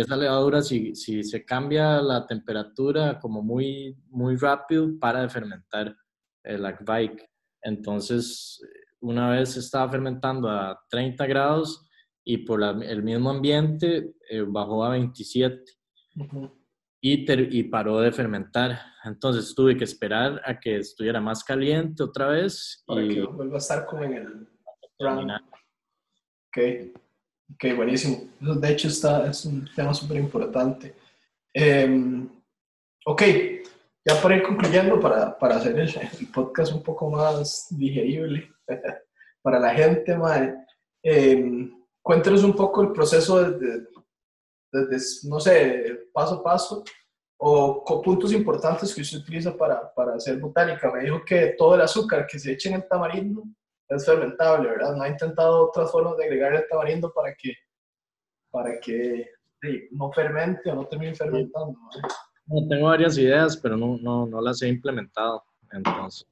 esa 0.00 0.16
levadura, 0.16 0.60
si, 0.60 0.94
si 0.94 1.24
se 1.24 1.44
cambia 1.44 2.02
la 2.02 2.26
temperatura 2.26 3.18
como 3.18 3.42
muy, 3.42 3.96
muy 4.08 4.36
rápido, 4.36 4.90
para 4.98 5.22
de 5.22 5.30
fermentar 5.30 5.96
el 6.44 6.62
bike 6.80 7.26
Entonces, 7.62 8.60
una 9.00 9.30
vez 9.30 9.56
estaba 9.56 9.90
fermentando 9.90 10.50
a 10.50 10.78
30 10.90 11.26
grados 11.26 11.88
y 12.24 12.38
por 12.38 12.62
el 12.62 13.02
mismo 13.02 13.30
ambiente 13.30 14.12
eh, 14.28 14.44
bajó 14.46 14.84
a 14.84 14.90
27 14.90 15.64
y, 17.00 17.58
y 17.58 17.62
paró 17.64 18.00
de 18.00 18.12
fermentar. 18.12 18.78
Entonces 19.04 19.54
tuve 19.54 19.78
que 19.78 19.84
esperar 19.84 20.42
a 20.44 20.60
que 20.60 20.76
estuviera 20.76 21.22
más 21.22 21.42
caliente 21.42 22.02
otra 22.02 22.28
vez. 22.28 22.84
Para 22.86 23.02
y, 23.02 23.14
que 23.14 23.22
vuelva 23.22 23.54
a 23.54 23.58
estar 23.58 23.86
como 23.86 24.04
en 24.04 24.12
el... 24.12 24.48
Ok. 26.48 27.05
Ok, 27.54 27.76
buenísimo. 27.76 28.28
De 28.40 28.70
hecho, 28.70 28.88
está, 28.88 29.30
es 29.30 29.44
un 29.44 29.68
tema 29.74 29.94
súper 29.94 30.18
importante. 30.18 30.94
Em, 31.54 32.28
ok, 33.06 33.22
ya 34.04 34.20
para 34.20 34.36
ir 34.36 34.42
concluyendo, 34.42 35.00
para, 35.00 35.38
para 35.38 35.56
hacer 35.56 35.78
el, 35.78 36.28
podcast 36.34 36.72
un 36.72 36.82
poco 36.82 37.10
más 37.10 37.66
digerible 37.70 38.50
para 39.42 39.58
la 39.58 39.74
gente, 39.74 40.16
eh, 41.02 41.70
cuéntenos 42.02 42.44
un 42.44 42.54
poco 42.54 42.82
el 42.82 42.92
proceso 42.92 43.42
desde, 43.42 43.86
desde, 44.72 45.28
no 45.28 45.40
sé, 45.40 46.08
paso 46.12 46.34
a 46.36 46.42
paso 46.42 46.84
o 47.38 48.02
puntos 48.02 48.32
importantes 48.32 48.94
que 48.94 49.02
usted 49.02 49.18
utiliza 49.18 49.56
para, 49.56 49.92
para 49.94 50.14
hacer 50.14 50.38
botánica. 50.38 50.90
Me 50.92 51.04
dijo 51.04 51.24
que 51.24 51.54
todo 51.56 51.74
el 51.74 51.80
azúcar 51.80 52.26
que 52.26 52.38
se 52.38 52.52
echa 52.52 52.70
en 52.70 52.76
el 52.76 52.88
tamarindo 52.88 53.44
es 53.88 54.04
fermentable, 54.04 54.70
¿verdad? 54.70 54.96
No 54.96 55.02
ha 55.02 55.08
intentado 55.08 55.68
otras 55.68 55.90
formas 55.90 56.16
de 56.16 56.24
agregar 56.24 56.54
el 56.54 56.66
tamarindo 56.68 57.12
para 57.12 57.34
que, 57.34 57.54
para 58.50 58.80
que 58.80 59.30
no 59.92 60.10
fermente 60.12 60.70
o 60.70 60.74
no 60.74 60.86
termine 60.86 61.14
fermentando. 61.14 61.78
¿no? 62.46 62.68
tengo 62.68 62.86
varias 62.86 63.18
ideas, 63.18 63.56
pero 63.56 63.76
no, 63.76 63.98
no, 63.98 64.26
no 64.26 64.40
las 64.40 64.62
he 64.62 64.68
implementado. 64.68 65.44
Entonces, 65.72 66.26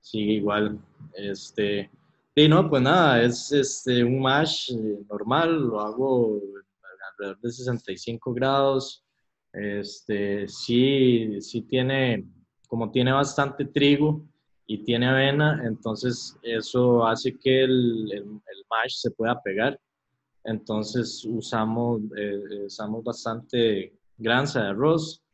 sigue 0.00 0.32
igual. 0.34 0.78
Este, 1.14 1.90
y 2.34 2.48
no, 2.48 2.68
pues 2.68 2.82
nada, 2.82 3.22
es 3.22 3.52
este, 3.52 4.04
un 4.04 4.20
mash 4.20 4.72
eh, 4.72 4.98
normal, 5.08 5.60
lo 5.60 5.80
hago 5.80 6.40
alrededor 7.12 7.40
de 7.40 7.50
65 7.50 8.32
grados. 8.32 9.04
Este, 9.52 10.48
sí, 10.48 11.40
sí 11.40 11.62
tiene, 11.62 12.24
como 12.68 12.90
tiene 12.90 13.12
bastante 13.12 13.64
trigo, 13.64 14.24
y 14.72 14.84
tiene 14.84 15.08
avena, 15.08 15.60
entonces 15.64 16.38
eso 16.42 17.04
hace 17.04 17.36
que 17.36 17.64
el, 17.64 18.08
el, 18.12 18.64
mash 18.70 18.98
se 18.98 19.10
pueda 19.10 19.42
pegar. 19.42 19.76
Entonces 20.44 21.24
usamos, 21.24 22.02
eh, 22.16 22.66
usamos 22.66 23.02
bastante 23.02 23.98
granza 24.16 24.62
de 24.62 24.68
arroz 24.68 25.24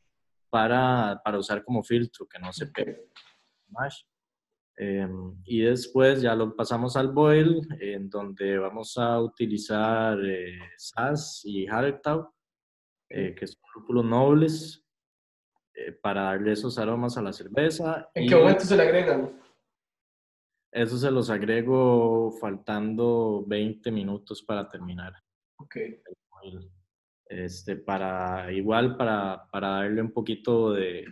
para, 0.48 1.20
para, 1.22 1.38
usar 1.38 1.62
como 1.64 1.82
filtro, 1.82 2.26
que 2.26 2.38
no 2.38 2.50
se 2.50 2.68
pegue 2.68 2.92
el 2.92 3.10
mash. 3.68 4.04
Em, 4.78 5.34
y 5.44 5.60
después 5.60 6.22
ya 6.22 6.34
lo 6.34 6.56
pasamos 6.56 6.96
al 6.96 7.08
boil, 7.08 7.60
en 7.78 8.08
donde 8.08 8.56
vamos 8.56 8.96
a 8.96 9.20
utilizar 9.20 10.18
eh, 10.24 10.58
SAS 10.78 11.42
y 11.44 11.66
Hallertau, 11.66 12.32
eh, 13.10 13.34
que 13.34 13.46
son 13.46 13.60
lúpulos 13.74 14.04
nobles, 14.06 14.85
eh, 15.76 15.92
para 15.92 16.22
darle 16.22 16.52
esos 16.52 16.78
aromas 16.78 17.18
a 17.18 17.22
la 17.22 17.34
cerveza. 17.34 18.08
¿En 18.14 18.26
qué 18.26 18.34
momento 18.34 18.64
se 18.64 18.76
le 18.76 18.82
agregan? 18.82 19.30
Eso 20.72 20.96
se 20.96 21.10
los 21.10 21.28
agrego 21.28 22.32
faltando 22.40 23.44
20 23.46 23.90
minutos 23.90 24.42
para 24.42 24.66
terminar. 24.66 25.12
Ok. 25.58 25.76
Este, 27.28 27.76
para, 27.76 28.50
igual 28.52 28.96
para, 28.96 29.46
para 29.52 29.68
darle 29.68 30.00
un 30.00 30.12
poquito 30.12 30.72
de, 30.72 31.04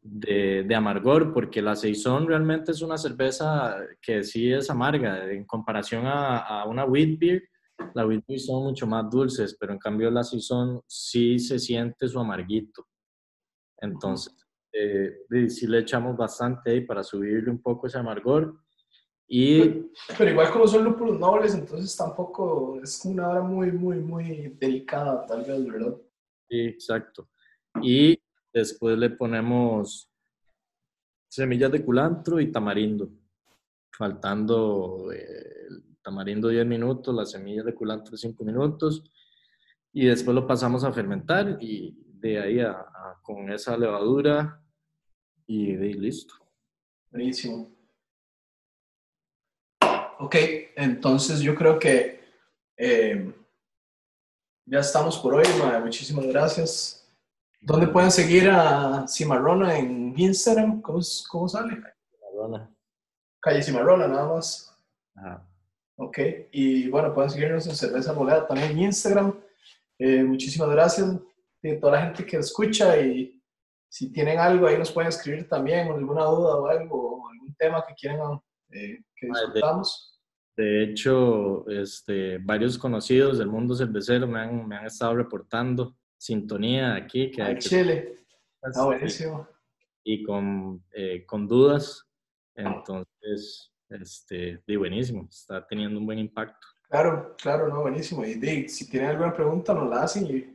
de, 0.00 0.62
de, 0.62 0.74
amargor, 0.74 1.32
porque 1.32 1.60
la 1.60 1.74
Saison 1.74 2.28
realmente 2.28 2.70
es 2.70 2.82
una 2.82 2.98
cerveza 2.98 3.78
que 4.00 4.22
sí 4.22 4.52
es 4.52 4.70
amarga 4.70 5.28
en 5.32 5.44
comparación 5.44 6.06
a, 6.06 6.38
a 6.38 6.68
una 6.68 6.84
wheat 6.84 7.18
beer. 7.18 7.42
La 7.94 8.06
wheat 8.06 8.24
beer 8.28 8.38
son 8.38 8.62
mucho 8.62 8.86
más 8.86 9.10
dulces, 9.10 9.56
pero 9.58 9.72
en 9.72 9.78
cambio 9.78 10.08
la 10.08 10.22
Saison 10.22 10.80
sí 10.86 11.40
se 11.40 11.58
siente 11.58 12.06
su 12.06 12.20
amarguito. 12.20 12.86
Entonces, 13.84 14.34
eh, 14.72 15.24
sí 15.48 15.66
le 15.66 15.80
echamos 15.80 16.16
bastante 16.16 16.70
ahí 16.70 16.80
para 16.80 17.02
subirle 17.02 17.50
un 17.50 17.62
poco 17.62 17.86
ese 17.86 17.98
amargor. 17.98 18.58
Y... 19.26 19.62
Pero, 20.18 20.30
igual 20.30 20.50
como 20.52 20.66
son 20.66 20.84
lúpulos 20.84 21.18
nobles, 21.18 21.54
entonces 21.54 21.96
tampoco 21.96 22.80
es 22.82 23.04
una 23.04 23.28
hora 23.28 23.42
muy, 23.42 23.72
muy, 23.72 24.00
muy 24.00 24.56
delicada, 24.58 25.24
tal 25.26 25.44
vez, 25.44 25.64
¿verdad? 25.64 25.96
Sí, 26.48 26.60
exacto. 26.60 27.28
Y 27.80 28.18
después 28.52 28.98
le 28.98 29.10
ponemos 29.10 30.10
semillas 31.28 31.72
de 31.72 31.84
culantro 31.84 32.40
y 32.40 32.52
tamarindo. 32.52 33.08
Faltando 33.96 35.10
eh, 35.12 35.66
el 35.68 35.96
tamarindo 36.02 36.48
10 36.48 36.66
minutos, 36.66 37.14
las 37.14 37.30
semillas 37.30 37.64
de 37.64 37.74
culantro 37.74 38.16
5 38.16 38.44
minutos. 38.44 39.02
Y 39.92 40.06
después 40.06 40.34
lo 40.34 40.46
pasamos 40.46 40.84
a 40.84 40.92
fermentar 40.92 41.56
y 41.60 41.96
de 42.20 42.40
ahí 42.40 42.60
a, 42.60 42.84
con 43.22 43.50
esa 43.52 43.76
levadura 43.76 44.60
y, 45.46 45.74
de, 45.74 45.94
listo. 45.94 46.34
Buenísimo. 47.10 47.70
Ok, 50.18 50.36
entonces 50.76 51.40
yo 51.40 51.54
creo 51.54 51.78
que 51.78 52.20
eh, 52.76 53.32
ya 54.66 54.78
estamos 54.78 55.18
por 55.18 55.34
hoy, 55.34 55.44
Muchísimas 55.82 56.26
gracias. 56.26 57.06
¿Dónde 57.60 57.88
pueden 57.88 58.10
seguir 58.10 58.48
a 58.50 59.06
Cimarrona 59.08 59.78
en 59.78 60.14
Instagram? 60.16 60.80
¿Cómo, 60.80 61.00
cómo 61.28 61.48
sale? 61.48 61.80
Cimarrona. 62.10 62.70
Calle 63.40 63.62
Cimarrona, 63.62 64.06
nada 64.08 64.28
más. 64.28 64.76
Ajá. 65.14 65.46
Ok, 65.96 66.18
y 66.50 66.88
bueno, 66.88 67.14
pueden 67.14 67.30
seguirnos 67.30 67.66
en 67.66 67.76
Cerveza 67.76 68.12
Moleda 68.12 68.46
también 68.46 68.72
en 68.72 68.78
Instagram. 68.80 69.38
Eh, 69.98 70.24
muchísimas 70.24 70.68
gracias 70.70 71.16
a 71.72 71.80
toda 71.80 71.92
la 71.92 72.06
gente 72.06 72.26
que 72.26 72.36
escucha 72.36 73.00
y 73.00 73.40
si 73.88 74.12
tienen 74.12 74.38
algo 74.38 74.66
ahí 74.66 74.76
nos 74.76 74.90
pueden 74.90 75.08
escribir 75.08 75.48
también, 75.48 75.88
alguna 75.88 76.24
duda 76.24 76.56
o 76.56 76.66
algo, 76.66 77.22
o 77.22 77.28
algún 77.28 77.54
tema 77.54 77.84
que 77.86 77.94
quieran 77.94 78.40
eh, 78.70 78.98
que 79.14 79.28
ah, 79.28 79.40
discutamos. 79.40 80.20
De, 80.56 80.84
hecho, 80.84 81.68
este, 81.68 82.38
varios 82.38 82.76
conocidos 82.76 83.38
del 83.38 83.48
mundo 83.48 83.74
cervecero 83.74 84.26
me 84.26 84.40
han, 84.40 84.66
me 84.66 84.76
han 84.76 84.86
estado 84.86 85.14
reportando 85.14 85.96
sintonía 86.18 86.94
aquí. 86.96 87.30
Que 87.30 87.42
hay 87.42 87.58
Chile. 87.58 88.16
Ah, 88.62 88.84
buenísimo. 88.84 89.46
Y, 90.02 90.24
con, 90.24 90.84
eh, 90.92 91.24
con 91.24 91.46
dudas. 91.46 92.04
Entonces, 92.56 93.72
este, 93.88 94.62
di 94.66 94.76
buenísimo, 94.76 95.28
está 95.30 95.66
teniendo 95.66 95.98
un 95.98 96.06
buen 96.06 96.18
impacto. 96.18 96.66
Claro, 96.88 97.34
claro, 97.36 97.68
no, 97.68 97.82
buenísimo. 97.82 98.24
Y 98.24 98.68
si 98.68 98.88
tienen 98.88 99.10
alguna 99.10 99.32
pregunta, 99.32 99.74
nos 99.74 99.88
la 99.88 100.02
hacen 100.02 100.26
y, 100.26 100.53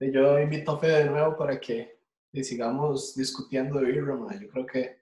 yo 0.00 0.38
invito 0.40 0.72
a 0.72 0.78
Fede 0.78 1.04
de 1.04 1.10
nuevo 1.10 1.36
para 1.36 1.60
que 1.60 1.98
sigamos 2.32 3.14
discutiendo 3.14 3.78
de 3.80 3.86
birra, 3.86 4.16
Yo 4.40 4.48
creo 4.48 4.66
que, 4.66 5.00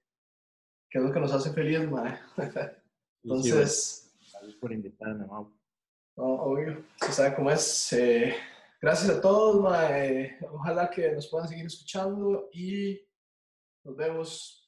que, 0.90 0.98
es 0.98 1.04
lo 1.04 1.12
que 1.12 1.20
nos 1.20 1.32
hace 1.32 1.52
feliz, 1.52 1.88
ma. 1.88 2.20
Entonces... 3.22 4.12
Gracias 4.32 4.54
por 4.60 4.72
invitarme, 4.72 5.26
No, 5.26 5.48
obvio, 6.16 6.84
se 7.00 7.12
sabe 7.12 7.34
cómo 7.34 7.50
es. 7.50 7.92
Eh, 7.92 8.34
Gracias 8.80 9.10
a 9.10 9.20
todos, 9.20 9.60
mae. 9.60 10.38
ojalá 10.52 10.88
que 10.88 11.10
nos 11.10 11.26
puedan 11.26 11.48
seguir 11.48 11.66
escuchando 11.66 12.48
y 12.52 13.00
nos 13.82 13.96
vemos. 13.96 14.64